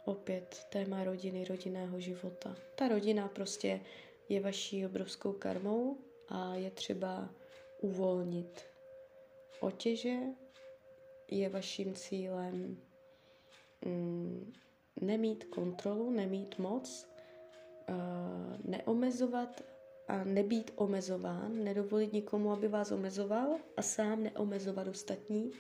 [0.05, 2.55] Opět téma rodiny, rodinného života.
[2.75, 3.81] Ta rodina prostě
[4.29, 5.97] je vaší obrovskou karmou
[6.27, 7.29] a je třeba
[7.81, 8.65] uvolnit
[9.59, 10.17] otěže.
[11.31, 12.77] Je vaším cílem
[13.85, 14.53] mm,
[15.01, 17.09] nemít kontrolu, nemít moc,
[17.89, 17.95] uh,
[18.65, 19.63] neomezovat
[20.09, 25.51] a nebýt omezován, nedovolit nikomu, aby vás omezoval a sám neomezovat ostatní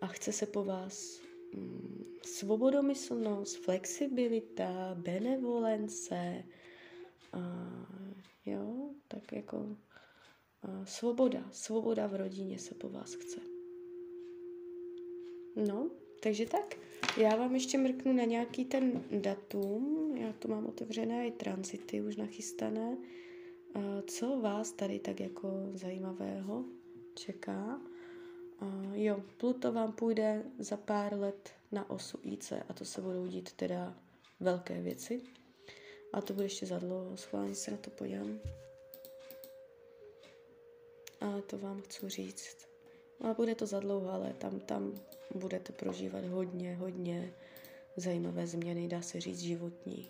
[0.00, 1.20] a chce se po vás
[1.54, 6.44] mm, svobodomyslnost, flexibilita, benevolence,
[7.32, 7.40] a,
[8.46, 9.76] jo, tak jako
[10.62, 13.40] a, svoboda, svoboda v rodině se po vás chce.
[15.68, 15.90] No,
[16.22, 16.74] takže tak.
[17.16, 20.14] Já vám ještě mrknu na nějaký ten datum.
[20.16, 22.96] Já tu mám otevřené i transity už nachystané
[24.06, 26.64] co vás tady tak jako zajímavého
[27.14, 27.80] čeká.
[28.92, 33.52] Jo, Pluto vám půjde za pár let na osu IC a to se budou dít
[33.52, 33.94] teda
[34.40, 35.22] velké věci.
[36.12, 38.38] A to bude ještě za dlouho, schválně se na to podívám.
[41.20, 42.68] A to vám chci říct.
[43.20, 44.94] A bude to za dlouho, ale tam, tam
[45.34, 47.32] budete prožívat hodně, hodně
[47.96, 50.08] zajímavé změny, dá se říct životní.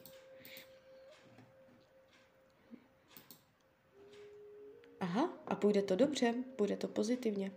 [5.58, 7.52] Půjde to dobře, bude to pozitivně.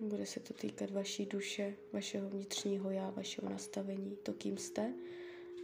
[0.00, 4.94] Bude se to týkat vaší duše, vašeho vnitřního já, vašeho nastavení, to, kým jste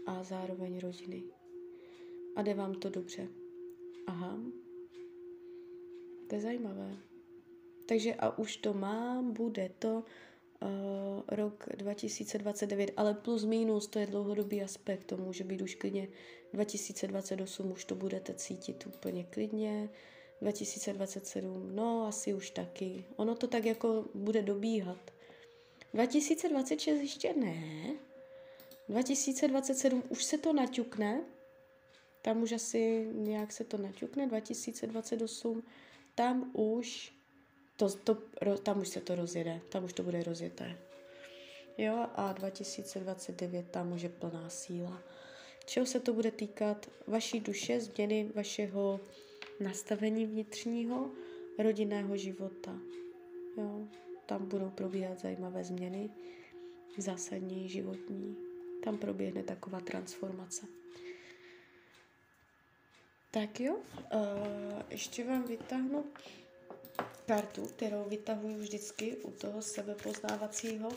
[0.07, 1.23] a zároveň rodiny.
[2.37, 3.29] A jde vám to dobře.
[4.07, 4.41] Aha.
[6.29, 6.97] To je zajímavé.
[7.87, 10.05] Takže a už to mám, bude to
[10.63, 16.09] uh, rok 2029, ale plus minus, to je dlouhodobý aspekt, to může být už klidně
[16.53, 19.89] 2028, už to budete cítit úplně klidně,
[20.41, 23.05] 2027, no asi už taky.
[23.17, 25.11] Ono to tak jako bude dobíhat.
[25.95, 27.93] 2026 ještě ne.
[28.89, 31.21] 2027 už se to naťukne.
[32.23, 34.27] Tam už asi nějak se to naťukne.
[34.27, 35.63] 2028
[36.15, 37.18] tam už
[37.79, 38.19] to, to,
[38.63, 39.61] tam už se to rozjede.
[39.69, 40.79] Tam už to bude rozjeté.
[41.79, 45.03] Jo, a 2029 tam už je plná síla.
[45.67, 46.91] Čeho se to bude týkat?
[47.07, 49.01] Vaší duše, změny vašeho
[49.61, 51.11] nastavení vnitřního
[51.59, 52.79] rodinného života.
[53.57, 53.89] Jo,
[54.27, 56.11] tam budou probíhat zajímavé změny,
[56.99, 58.37] zásadní, životní.
[58.85, 60.67] Tam proběhne taková transformace.
[63.31, 66.05] Tak jo, uh, ještě vám vytáhnu
[67.27, 70.91] kartu, kterou vytahuji vždycky u toho sebepoznávacího.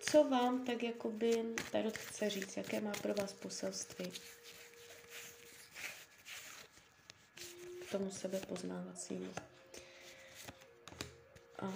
[0.00, 4.12] Co vám tak jakoby Tarot chce říct, jaké má pro vás poselství?
[7.90, 9.32] tomu sebepoznávacímu.
[11.58, 11.72] A...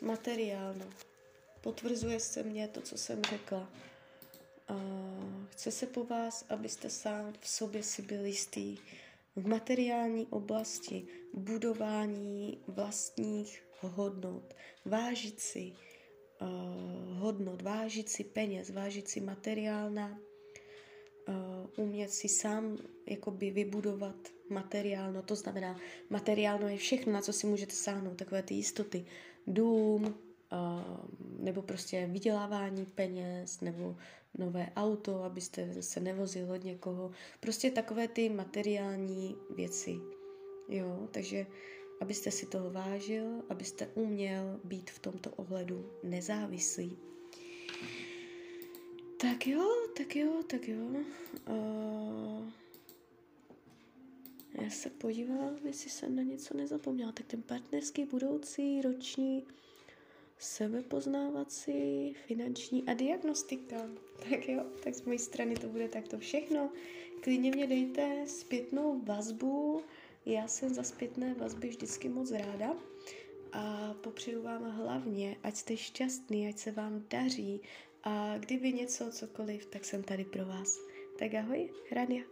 [0.00, 0.90] Materiálno.
[1.60, 3.68] Potvrzuje se mě to, co jsem řekla.
[4.68, 4.74] A
[5.50, 8.78] chce se po vás, abyste sám v sobě si byl jistý
[9.36, 14.54] v materiální oblasti budování vlastních hodnot,
[14.84, 15.72] vážit si
[16.42, 20.18] uh, hodnot, vážit si peněz, vážit si materiálna,
[21.28, 24.16] uh, umět si sám jakoby vybudovat
[24.50, 25.80] materiálno, to znamená,
[26.10, 29.06] materiálno je všechno, na co si můžete sáhnout, takové ty jistoty,
[29.46, 30.14] dům,
[31.38, 33.96] nebo prostě vydělávání peněz, nebo
[34.38, 40.00] nové auto, abyste se nevozil od někoho, prostě takové ty materiální věci,
[40.68, 41.46] jo, takže
[42.00, 46.98] abyste si toho vážil, abyste uměl být v tomto ohledu nezávislý.
[49.20, 50.86] Tak jo, tak jo, tak jo.
[51.48, 52.50] Uh,
[54.62, 57.12] já se podívám, jestli jsem na něco nezapomněla.
[57.12, 59.46] Tak ten partnerský budoucí roční
[60.42, 63.76] sebepoznávací, finanční a diagnostika.
[64.30, 66.70] Tak jo, tak z mojí strany to bude takto všechno.
[67.20, 69.82] Klidně mě dejte zpětnou vazbu.
[70.26, 72.76] Já jsem za zpětné vazby vždycky moc ráda.
[73.52, 77.60] A popřeju vám hlavně, ať jste šťastný, ať se vám daří,
[78.04, 80.78] a kdyby něco, cokoliv, tak jsem tady pro vás.
[81.18, 82.31] Tak ahoj, Hrania.